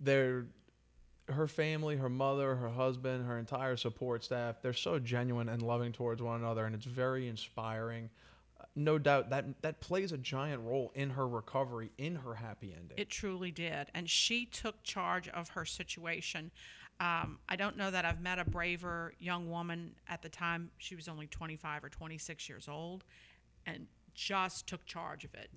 they're 0.00 0.46
her 1.28 1.46
family 1.46 1.94
her 1.96 2.08
mother 2.08 2.56
her 2.56 2.70
husband 2.70 3.26
her 3.26 3.38
entire 3.38 3.76
support 3.76 4.24
staff 4.24 4.62
they're 4.62 4.72
so 4.72 4.98
genuine 4.98 5.48
and 5.50 5.60
loving 5.60 5.92
towards 5.92 6.22
one 6.22 6.40
another 6.40 6.64
and 6.64 6.74
it's 6.74 6.86
very 6.86 7.28
inspiring 7.28 8.08
Uh, 8.60 8.64
no 8.74 8.98
doubt 8.98 9.28
that 9.30 9.44
that 9.62 9.78
plays 9.80 10.10
a 10.12 10.18
giant 10.18 10.62
role 10.64 10.90
in 10.94 11.10
her 11.10 11.28
recovery 11.28 11.90
in 11.98 12.16
her 12.16 12.34
happy 12.34 12.72
ending 12.74 12.96
It 12.96 13.08
truly 13.10 13.50
did. 13.52 13.88
And 13.94 14.08
she 14.08 14.46
took 14.46 14.82
charge 14.82 15.28
of 15.28 15.50
her 15.50 15.64
situation. 15.64 16.50
Um, 17.00 17.38
I 17.48 17.56
don't 17.56 17.76
know 17.76 17.90
that 17.90 18.04
I've 18.04 18.20
met 18.20 18.38
a 18.38 18.44
braver 18.44 19.12
young 19.18 19.50
woman 19.50 19.94
at 20.08 20.22
the 20.22 20.28
time. 20.28 20.70
She 20.78 20.96
was 20.96 21.06
only 21.06 21.28
25 21.28 21.84
or 21.84 21.88
26 21.88 22.48
years 22.48 22.68
old 22.68 23.04
and 23.66 23.86
just 24.14 24.66
took 24.66 24.84
charge 24.84 25.24
of 25.24 25.34
it. 25.34 25.50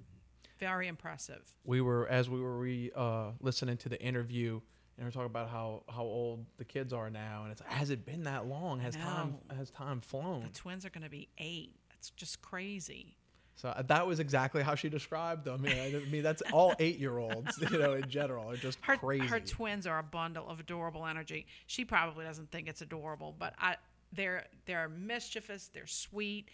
Very 0.60 0.88
impressive. 0.88 1.41
We 1.63 1.82
were 1.82 2.08
as 2.08 2.30
we 2.30 2.39
were 2.39 2.58
re, 2.60 2.91
uh, 2.95 3.32
listening 3.39 3.77
to 3.77 3.89
the 3.89 3.99
interview, 3.99 4.62
and 4.97 5.06
we 5.06 5.08
are 5.08 5.12
talking 5.12 5.25
about 5.25 5.49
how 5.49 5.84
how 5.89 6.04
old 6.04 6.45
the 6.58 6.65
kids 6.65 6.93
are 6.93 7.10
now, 7.10 7.41
and 7.43 7.51
it's 7.51 7.62
has 7.65 7.89
it 7.89 8.06
been 8.06 8.23
that 8.25 8.45
long? 8.45 8.80
Has 8.80 8.95
time 8.95 9.38
has 9.58 9.71
time 9.71 10.01
flown? 10.01 10.41
The 10.41 10.60
twins 10.60 10.86
are 10.86 10.91
going 10.91 11.04
to 11.04 11.10
be 11.10 11.30
eight. 11.39 11.73
That's 11.89 12.12
just 12.12 12.43
crazy. 12.43 13.17
So 13.55 13.69
uh, 13.69 13.81
that 13.83 14.07
was 14.07 14.19
exactly 14.19 14.63
how 14.63 14.75
she 14.75 14.89
described 14.89 15.45
them. 15.45 15.63
Yeah, 15.65 15.83
I 15.83 16.05
mean, 16.09 16.23
that's 16.23 16.41
all 16.51 16.73
eight-year-olds, 16.79 17.59
you 17.71 17.77
know, 17.77 17.93
in 17.93 18.09
general, 18.09 18.49
are 18.49 18.55
just 18.55 18.79
Her, 18.81 18.97
crazy. 18.97 19.27
her 19.27 19.39
twins 19.39 19.85
are 19.85 19.99
a 19.99 20.03
bundle 20.03 20.47
of 20.49 20.59
adorable 20.59 21.05
energy. 21.05 21.45
She 21.67 21.85
probably 21.85 22.25
doesn't 22.25 22.49
think 22.51 22.67
it's 22.67 22.81
adorable, 22.81 23.35
but 23.37 23.53
I, 23.59 23.75
they're 24.13 24.45
they're 24.65 24.89
mischievous. 24.89 25.67
They're 25.73 25.85
sweet. 25.85 26.49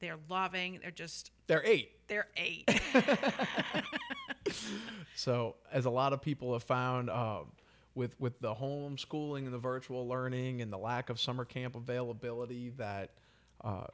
They're 0.00 0.18
loving. 0.28 0.78
They're 0.82 0.90
just 0.90 1.30
They're 1.46 1.64
eight. 1.64 1.90
they're 2.08 2.28
eight. 2.36 2.68
So, 5.14 5.56
as 5.70 5.84
a 5.84 5.90
lot 5.90 6.12
of 6.12 6.20
people 6.20 6.52
have 6.54 6.62
found, 6.64 7.08
um, 7.10 7.46
with 7.94 8.18
with 8.18 8.40
the 8.40 8.54
homeschooling 8.54 9.44
and 9.44 9.52
the 9.52 9.58
virtual 9.58 10.08
learning 10.08 10.62
and 10.62 10.72
the 10.72 10.78
lack 10.78 11.10
of 11.10 11.20
summer 11.20 11.44
camp 11.44 11.76
availability, 11.76 12.70
that 12.78 13.10
uh, 13.62 13.84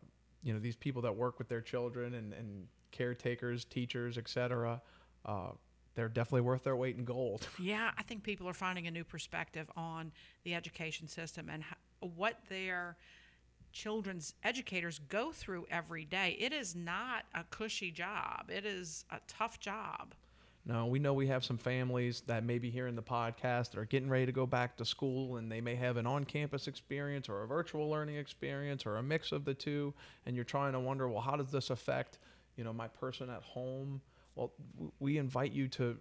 you 0.48 0.54
know 0.54 0.60
these 0.60 0.76
people 0.76 1.02
that 1.02 1.14
work 1.14 1.38
with 1.38 1.50
their 1.50 1.60
children 1.60 2.14
and, 2.14 2.32
and 2.32 2.66
caretakers, 2.90 3.66
teachers, 3.66 4.16
etc., 4.16 4.80
uh, 5.26 5.50
they're 5.94 6.08
definitely 6.08 6.40
worth 6.40 6.64
their 6.64 6.74
weight 6.74 6.96
in 6.96 7.04
gold. 7.04 7.46
Yeah, 7.60 7.90
I 7.98 8.02
think 8.02 8.22
people 8.22 8.48
are 8.48 8.54
finding 8.54 8.86
a 8.86 8.90
new 8.90 9.04
perspective 9.04 9.70
on 9.76 10.10
the 10.44 10.54
education 10.54 11.06
system 11.06 11.50
and 11.52 11.64
what 12.00 12.38
their 12.48 12.96
children's 13.72 14.32
educators 14.42 15.00
go 15.10 15.32
through 15.32 15.66
every 15.70 16.06
day. 16.06 16.34
It 16.40 16.54
is 16.54 16.74
not 16.74 17.24
a 17.34 17.44
cushy 17.44 17.90
job. 17.90 18.48
It 18.48 18.64
is 18.64 19.04
a 19.10 19.20
tough 19.28 19.60
job. 19.60 20.14
Now, 20.68 20.86
we 20.86 20.98
know 20.98 21.14
we 21.14 21.26
have 21.28 21.46
some 21.46 21.56
families 21.56 22.22
that 22.26 22.44
may 22.44 22.58
be 22.58 22.68
hearing 22.68 22.94
the 22.94 23.02
podcast 23.02 23.70
that 23.70 23.78
are 23.78 23.86
getting 23.86 24.10
ready 24.10 24.26
to 24.26 24.32
go 24.32 24.44
back 24.44 24.76
to 24.76 24.84
school 24.84 25.38
and 25.38 25.50
they 25.50 25.62
may 25.62 25.74
have 25.74 25.96
an 25.96 26.06
on 26.06 26.24
campus 26.24 26.68
experience 26.68 27.26
or 27.30 27.42
a 27.42 27.46
virtual 27.46 27.88
learning 27.88 28.16
experience 28.16 28.84
or 28.84 28.98
a 28.98 29.02
mix 29.02 29.32
of 29.32 29.46
the 29.46 29.54
two. 29.54 29.94
And 30.26 30.36
you're 30.36 30.44
trying 30.44 30.72
to 30.74 30.80
wonder, 30.80 31.08
well, 31.08 31.22
how 31.22 31.36
does 31.36 31.50
this 31.50 31.70
affect, 31.70 32.18
you 32.56 32.64
know, 32.64 32.74
my 32.74 32.86
person 32.86 33.30
at 33.30 33.42
home? 33.42 34.02
Well, 34.34 34.52
we 35.00 35.16
invite 35.16 35.52
you 35.52 35.68
to, 35.68 35.96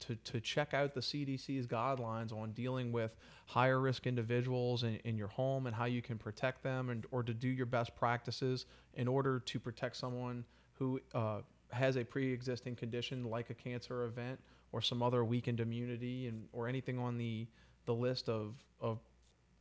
to, 0.00 0.14
to 0.16 0.38
check 0.38 0.74
out 0.74 0.92
the 0.92 1.00
CDC's 1.00 1.66
guidelines 1.66 2.30
on 2.30 2.52
dealing 2.52 2.92
with 2.92 3.16
higher 3.46 3.80
risk 3.80 4.06
individuals 4.06 4.82
in, 4.82 4.96
in 5.04 5.16
your 5.16 5.28
home 5.28 5.66
and 5.66 5.74
how 5.74 5.86
you 5.86 6.02
can 6.02 6.18
protect 6.18 6.62
them 6.62 6.90
and 6.90 7.06
or 7.10 7.22
to 7.22 7.32
do 7.32 7.48
your 7.48 7.64
best 7.64 7.96
practices 7.96 8.66
in 8.92 9.08
order 9.08 9.40
to 9.40 9.58
protect 9.58 9.96
someone 9.96 10.44
who 10.74 11.00
uh, 11.14 11.38
has 11.72 11.96
a 11.96 12.04
pre-existing 12.04 12.76
condition 12.76 13.24
like 13.24 13.50
a 13.50 13.54
cancer 13.54 14.04
event 14.04 14.38
or 14.72 14.80
some 14.80 15.02
other 15.02 15.24
weakened 15.24 15.60
immunity 15.60 16.26
and 16.26 16.46
or 16.52 16.68
anything 16.68 16.98
on 16.98 17.18
the 17.18 17.46
the 17.86 17.94
list 17.94 18.28
of 18.28 18.54
of 18.80 18.98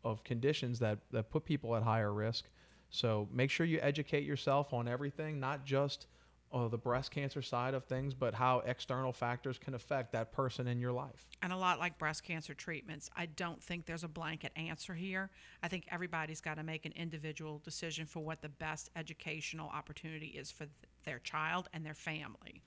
of 0.04 0.24
conditions 0.24 0.80
that 0.80 1.00
that 1.12 1.30
put 1.30 1.46
people 1.46 1.76
at 1.76 1.84
higher 1.84 2.14
risk. 2.14 2.46
So 2.90 3.28
make 3.32 3.52
sure 3.52 3.66
you 3.66 3.80
educate 3.82 4.24
yourself 4.24 4.74
on 4.74 4.88
everything, 4.88 5.40
not 5.40 5.66
just 5.66 6.08
uh, 6.52 6.68
the 6.68 6.78
breast 6.78 7.12
cancer 7.12 7.42
side 7.42 7.74
of 7.74 7.86
things, 7.86 8.14
but 8.14 8.34
how 8.34 8.60
external 8.66 9.14
factors 9.14 9.58
can 9.58 9.76
affect 9.76 10.12
that 10.14 10.32
person 10.32 10.68
in 10.68 10.80
your 10.80 10.92
life. 10.92 11.28
And 11.42 11.54
a 11.54 11.58
lot 11.58 11.80
like 11.80 11.98
breast 11.98 12.24
cancer 12.24 12.54
treatments, 12.54 13.10
I 13.16 13.28
don't 13.28 13.62
think 13.62 13.86
there's 13.86 14.04
a 14.04 14.08
blanket 14.08 14.52
answer 14.56 14.96
here. 14.96 15.30
I 15.62 15.68
think 15.68 15.86
everybody's 15.92 16.42
got 16.42 16.56
to 16.56 16.64
make 16.64 16.86
an 16.86 16.94
individual 16.96 17.60
decision 17.64 18.06
for 18.06 18.22
what 18.22 18.42
the 18.42 18.50
best 18.50 18.90
educational 18.96 19.70
opportunity 19.70 20.28
is 20.28 20.50
for 20.50 20.66
th- 20.66 20.72
their 21.10 21.20
child 21.20 21.68
and 21.74 21.86
their 21.86 21.96
family. 21.96 22.62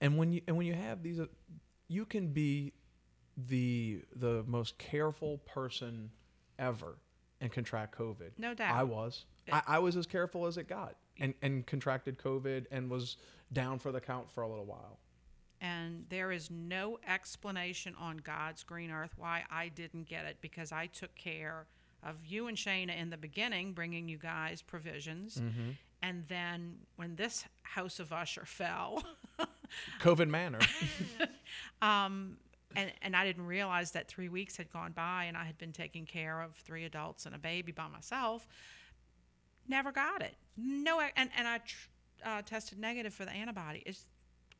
and 0.00 0.16
when 0.18 0.32
you 0.32 0.40
and 0.48 0.56
when 0.56 0.66
you 0.66 0.74
have 0.74 1.02
these 1.02 1.20
uh, 1.20 1.26
you 1.88 2.04
can 2.06 2.28
be 2.28 2.72
the 3.48 4.02
the 4.16 4.42
most 4.46 4.78
careful 4.78 5.38
person 5.38 6.10
ever 6.58 6.96
and 7.40 7.52
contract 7.52 7.96
covid 7.96 8.30
No 8.38 8.54
doubt. 8.54 8.74
i 8.74 8.82
was 8.82 9.24
I, 9.52 9.62
I 9.66 9.78
was 9.78 9.96
as 9.96 10.06
careful 10.06 10.46
as 10.46 10.56
it 10.56 10.68
got 10.68 10.96
and 11.18 11.34
and 11.42 11.66
contracted 11.66 12.18
covid 12.18 12.66
and 12.70 12.90
was 12.90 13.16
down 13.52 13.78
for 13.78 13.92
the 13.92 14.00
count 14.00 14.30
for 14.30 14.42
a 14.42 14.48
little 14.48 14.66
while 14.66 14.98
And 15.60 16.06
there 16.08 16.32
is 16.32 16.50
no 16.50 16.98
explanation 17.06 17.94
on 17.98 18.14
God's 18.18 18.62
green 18.64 18.90
earth 18.90 19.14
why 19.18 19.44
I 19.50 19.68
didn't 19.68 20.06
get 20.08 20.24
it 20.24 20.36
because 20.40 20.72
I 20.72 20.86
took 20.86 21.14
care 21.14 21.66
of 22.02 22.14
you 22.24 22.46
and 22.48 22.56
Shana 22.56 22.94
in 23.02 23.10
the 23.10 23.18
beginning, 23.18 23.74
bringing 23.74 24.08
you 24.08 24.16
guys 24.16 24.62
provisions. 24.62 25.36
Mm-hmm. 25.36 25.70
And 26.02 26.24
then 26.28 26.76
when 26.96 27.16
this 27.16 27.44
house 27.62 28.00
of 28.00 28.12
usher 28.12 28.44
fell, 28.46 29.02
covid 30.00 30.28
manner 30.28 30.58
um, 31.82 32.36
and, 32.74 32.90
and 33.02 33.14
I 33.14 33.24
didn't 33.24 33.46
realize 33.46 33.90
that 33.92 34.08
three 34.08 34.28
weeks 34.28 34.56
had 34.56 34.72
gone 34.72 34.92
by 34.92 35.24
and 35.24 35.36
I 35.36 35.44
had 35.44 35.58
been 35.58 35.72
taking 35.72 36.06
care 36.06 36.40
of 36.40 36.54
three 36.56 36.84
adults 36.84 37.26
and 37.26 37.34
a 37.34 37.38
baby 37.38 37.70
by 37.72 37.86
myself. 37.88 38.46
Never 39.68 39.92
got 39.92 40.22
it. 40.22 40.34
No, 40.56 41.00
and, 41.16 41.30
and 41.36 41.46
I 41.46 41.58
tr- 41.58 41.88
uh, 42.24 42.42
tested 42.42 42.78
negative 42.78 43.14
for 43.14 43.24
the 43.24 43.30
antibody. 43.32 43.82
It's 43.86 44.04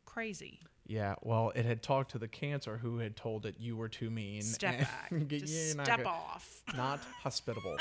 crazy. 0.04 0.58
yeah 0.86 1.14
well 1.22 1.52
it 1.54 1.64
had 1.64 1.82
talked 1.82 2.10
to 2.10 2.18
the 2.18 2.26
cancer 2.26 2.76
who 2.78 2.98
had 2.98 3.14
told 3.16 3.46
it 3.46 3.54
you 3.60 3.76
were 3.76 3.88
too 3.88 4.10
mean 4.10 4.42
Step 4.42 4.78
back. 5.10 5.12
Just 5.28 5.70
step 5.72 5.98
good- 5.98 6.06
off. 6.06 6.62
not 6.76 7.00
hospitable. 7.22 7.76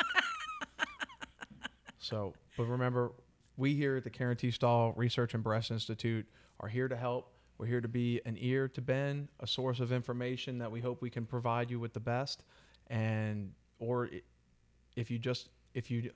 so, 1.98 2.34
but 2.58 2.66
remember, 2.66 3.12
we 3.60 3.76
here 3.76 3.98
at 3.98 4.06
the 4.06 4.10
Karen 4.10 4.38
T. 4.38 4.52
Stahl 4.52 4.94
Research 4.96 5.34
and 5.34 5.44
Breast 5.44 5.70
Institute 5.70 6.26
are 6.62 6.70
here 6.70 6.88
to 6.88 6.96
help. 6.96 7.34
We're 7.58 7.66
here 7.66 7.82
to 7.82 7.90
be 7.90 8.22
an 8.26 8.38
ear 8.40 8.70
to 8.70 8.82
Ben, 8.82 9.28
a 9.42 9.48
source 9.48 9.82
of 9.82 9.92
information 9.92 10.58
that 10.60 10.72
we 10.72 10.80
hope 10.80 11.02
we 11.02 11.10
can 11.10 11.26
provide 11.26 11.70
you 11.70 11.78
with 11.78 11.92
the 11.92 12.00
best. 12.00 12.44
And, 12.88 13.52
or 13.78 14.10
if 14.96 15.12
you 15.12 15.20
just, 15.20 15.50
if 15.74 15.92
you, 15.92 16.10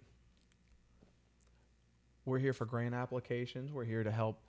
we're 2.23 2.39
here 2.39 2.53
for 2.53 2.63
grant 2.63 2.95
applications. 2.95 3.73
We're 3.73 3.83
here 3.83 4.05
to 4.05 4.11
help 4.11 4.41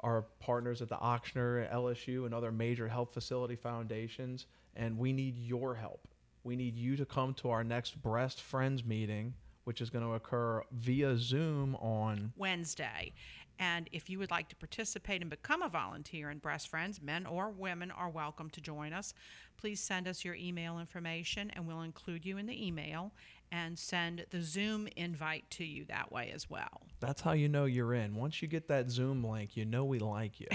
our 0.00 0.22
partners 0.40 0.82
at 0.82 0.88
the 0.88 0.96
Ochsner, 0.96 1.72
LSU, 1.72 2.24
and 2.24 2.34
other 2.34 2.50
major 2.50 2.88
health 2.88 3.14
facility 3.14 3.54
foundations. 3.54 4.46
And 4.74 4.98
we 4.98 5.12
need 5.12 5.38
your 5.38 5.76
help. 5.76 6.08
We 6.42 6.56
need 6.56 6.76
you 6.76 6.96
to 6.96 7.06
come 7.06 7.32
to 7.34 7.50
our 7.50 7.62
next 7.62 8.02
Breast 8.02 8.40
Friends 8.42 8.84
meeting, 8.84 9.34
which 9.64 9.80
is 9.80 9.90
going 9.90 10.04
to 10.04 10.12
occur 10.12 10.62
via 10.72 11.16
Zoom 11.16 11.74
on. 11.76 12.32
Wednesday. 12.36 13.12
And 13.58 13.88
if 13.92 14.10
you 14.10 14.18
would 14.18 14.30
like 14.30 14.48
to 14.48 14.56
participate 14.56 15.20
and 15.20 15.30
become 15.30 15.62
a 15.62 15.68
volunteer 15.68 16.30
in 16.30 16.38
Breast 16.38 16.68
Friends, 16.68 17.00
men 17.00 17.24
or 17.24 17.50
women 17.50 17.90
are 17.90 18.10
welcome 18.10 18.50
to 18.50 18.60
join 18.60 18.92
us. 18.92 19.14
Please 19.56 19.80
send 19.80 20.08
us 20.08 20.24
your 20.24 20.34
email 20.34 20.78
information 20.78 21.50
and 21.54 21.66
we'll 21.66 21.82
include 21.82 22.26
you 22.26 22.36
in 22.36 22.46
the 22.46 22.66
email 22.66 23.12
and 23.52 23.78
send 23.78 24.26
the 24.30 24.42
Zoom 24.42 24.88
invite 24.96 25.48
to 25.50 25.64
you 25.64 25.84
that 25.84 26.10
way 26.10 26.32
as 26.34 26.50
well. 26.50 26.82
That's 26.98 27.20
how 27.20 27.32
you 27.32 27.48
know 27.48 27.66
you're 27.66 27.94
in. 27.94 28.16
Once 28.16 28.42
you 28.42 28.48
get 28.48 28.66
that 28.68 28.90
Zoom 28.90 29.22
link, 29.22 29.56
you 29.56 29.64
know 29.64 29.84
we 29.84 30.00
like 30.00 30.40
you. 30.40 30.48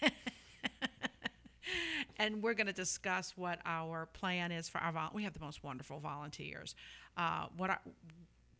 and 2.18 2.40
we're 2.40 2.54
going 2.54 2.68
to 2.68 2.72
discuss 2.72 3.32
what 3.36 3.58
our 3.64 4.06
plan 4.06 4.52
is 4.52 4.68
for 4.68 4.78
our 4.78 4.92
vol- 4.92 5.10
we 5.12 5.24
have 5.24 5.32
the 5.32 5.40
most 5.40 5.64
wonderful 5.64 5.98
volunteers 5.98 6.76
uh, 7.16 7.46
what 7.56 7.70
our 7.70 7.80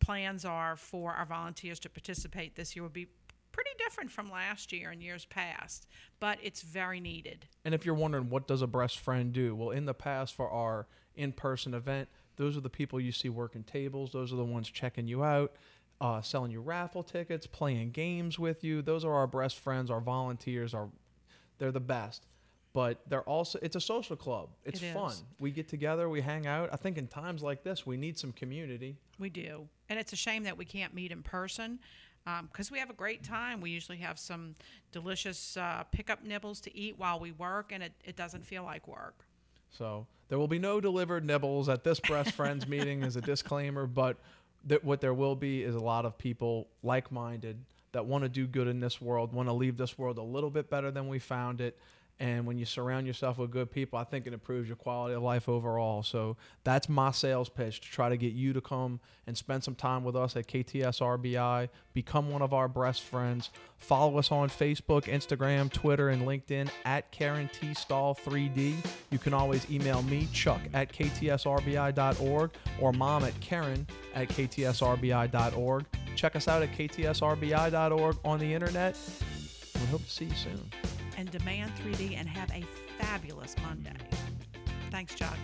plans 0.05 0.45
are 0.45 0.75
for 0.75 1.13
our 1.13 1.25
volunteers 1.25 1.79
to 1.79 1.89
participate 1.89 2.55
this 2.55 2.75
year 2.75 2.83
will 2.83 2.89
be 2.89 3.07
pretty 3.51 3.71
different 3.77 4.11
from 4.11 4.29
last 4.29 4.71
year 4.73 4.89
and 4.89 5.01
years 5.01 5.25
past 5.25 5.87
but 6.19 6.37
it's 6.43 6.61
very 6.61 6.99
needed 6.99 7.47
And 7.63 7.73
if 7.73 7.85
you're 7.85 7.95
wondering 7.95 8.29
what 8.29 8.47
does 8.47 8.61
a 8.61 8.67
breast 8.67 8.99
friend 8.99 9.33
do? 9.33 9.55
Well, 9.55 9.71
in 9.71 9.85
the 9.85 9.93
past 9.93 10.35
for 10.35 10.49
our 10.49 10.87
in-person 11.15 11.73
event, 11.73 12.09
those 12.37 12.57
are 12.57 12.61
the 12.61 12.69
people 12.69 12.99
you 12.99 13.11
see 13.11 13.29
working 13.29 13.63
tables. 13.63 14.11
Those 14.11 14.31
are 14.33 14.35
the 14.35 14.45
ones 14.45 14.69
checking 14.69 15.07
you 15.07 15.23
out, 15.23 15.55
uh, 16.01 16.21
selling 16.21 16.51
you 16.51 16.61
raffle 16.61 17.03
tickets, 17.03 17.47
playing 17.47 17.91
games 17.91 18.37
with 18.37 18.63
you. 18.63 18.81
Those 18.81 19.05
are 19.05 19.13
our 19.13 19.27
breast 19.27 19.57
friends, 19.59 19.89
our 19.89 20.01
volunteers. 20.01 20.73
Our 20.73 20.89
they're 21.57 21.71
the 21.71 21.79
best. 21.79 22.27
But 22.75 22.99
they're 23.07 23.21
also 23.21 23.57
it's 23.61 23.77
a 23.77 23.81
social 23.81 24.17
club. 24.17 24.49
It's 24.65 24.83
It 24.83 24.93
fun. 24.93 25.13
We 25.39 25.49
get 25.49 25.69
together, 25.69 26.09
we 26.09 26.19
hang 26.19 26.45
out. 26.45 26.69
I 26.73 26.75
think 26.75 26.97
in 26.97 27.07
times 27.07 27.41
like 27.41 27.63
this, 27.63 27.85
we 27.85 27.95
need 27.95 28.19
some 28.19 28.33
community. 28.33 28.97
we 29.17 29.29
do 29.29 29.67
and 29.87 29.97
it's 29.97 30.11
a 30.11 30.15
shame 30.17 30.43
that 30.43 30.57
we 30.57 30.65
can't 30.65 30.93
meet 30.93 31.11
in 31.11 31.23
person 31.23 31.79
because 32.51 32.69
we 32.71 32.79
have 32.79 32.89
a 32.89 32.93
great 32.93 33.23
time 33.23 33.61
we 33.61 33.69
usually 33.69 33.99
have 33.99 34.17
some 34.19 34.55
delicious 34.91 35.55
uh, 35.57 35.83
pickup 35.91 36.23
nibbles 36.23 36.59
to 36.59 36.75
eat 36.75 36.95
while 36.97 37.17
we 37.19 37.31
work 37.31 37.71
and 37.71 37.81
it, 37.83 37.93
it 38.03 38.15
doesn't 38.17 38.45
feel 38.45 38.63
like 38.63 38.87
work 38.87 39.23
So 39.69 40.05
there 40.27 40.37
will 40.39 40.47
be 40.47 40.59
no 40.59 40.81
delivered 40.81 41.23
nibbles 41.23 41.69
at 41.69 41.83
this 41.83 41.99
breast 41.99 42.31
friends 42.33 42.67
meeting 42.75 43.03
as 43.03 43.15
a 43.15 43.21
disclaimer, 43.21 43.85
but 43.87 44.17
that 44.65 44.83
what 44.83 44.99
there 44.99 45.13
will 45.13 45.35
be 45.35 45.63
is 45.63 45.75
a 45.75 45.79
lot 45.93 46.05
of 46.05 46.17
people 46.17 46.67
like-minded 46.83 47.57
that 47.91 48.05
want 48.05 48.23
to 48.23 48.29
do 48.29 48.47
good 48.47 48.67
in 48.67 48.79
this 48.79 48.99
world, 48.99 49.31
want 49.31 49.47
to 49.47 49.53
leave 49.53 49.77
this 49.77 49.97
world 49.97 50.17
a 50.17 50.23
little 50.23 50.49
bit 50.49 50.69
better 50.69 50.91
than 50.91 51.07
we 51.07 51.19
found 51.19 51.61
it, 51.61 51.77
And 52.19 52.45
when 52.45 52.57
you 52.57 52.65
surround 52.65 53.07
yourself 53.07 53.37
with 53.37 53.51
good 53.51 53.69
people, 53.69 53.99
I 53.99 54.05
think 54.05 54.25
it 54.25 54.33
improves 54.33 54.69
your 54.69 54.77
quality 54.77 55.15
of 55.15 55.23
life 55.23 55.49
overall. 55.49 56.01
So 56.01 56.37
that's 56.63 56.87
my 56.87 57.11
sales 57.11 57.49
pitch 57.49 57.81
to 57.81 57.91
try 57.91 58.07
to 58.07 58.15
get 58.15 58.31
you 58.31 58.53
to 58.53 58.61
come 58.61 59.01
and 59.27 59.37
spend 59.37 59.63
some 59.63 59.75
time 59.75 60.03
with 60.05 60.15
us 60.15 60.37
at 60.37 60.47
KTS 60.47 61.01
RBI, 61.01 61.67
become 61.93 62.29
one 62.29 62.41
of 62.41 62.53
our 62.53 62.69
breast 62.69 63.03
friends. 63.03 63.49
Follow 63.77 64.17
us 64.17 64.31
on 64.31 64.49
Facebook, 64.49 65.03
Instagram, 65.05 65.71
Twitter, 65.71 66.09
and 66.09 66.21
LinkedIn 66.21 66.69
at 66.85 67.11
Karen 67.11 67.49
T. 67.51 67.73
Stahl 67.73 68.15
3D. 68.15 68.75
You 69.11 69.17
can 69.17 69.33
always 69.33 69.69
email 69.69 70.01
me, 70.03 70.29
Chuck 70.31 70.61
at 70.73 70.93
ktsrbi.org, 70.93 72.51
or 72.79 72.93
mom 72.93 73.25
at 73.25 73.37
Karen 73.41 73.85
at 74.13 74.29
ktsrbi.org. 74.29 75.85
Check 76.15 76.35
us 76.37 76.47
out 76.47 76.63
at 76.63 76.71
ktsrbi.org 76.71 78.17
on 78.23 78.39
the 78.39 78.53
internet. 78.53 78.97
We 79.75 79.85
hope 79.87 80.05
to 80.05 80.09
see 80.09 80.25
you 80.25 80.35
soon 80.35 81.04
and 81.17 81.29
Demand 81.31 81.71
3D 81.77 82.17
and 82.17 82.27
have 82.27 82.49
a 82.51 82.63
fabulous 82.97 83.55
Monday. 83.63 83.95
Thanks, 84.91 85.15
Chuck. 85.15 85.37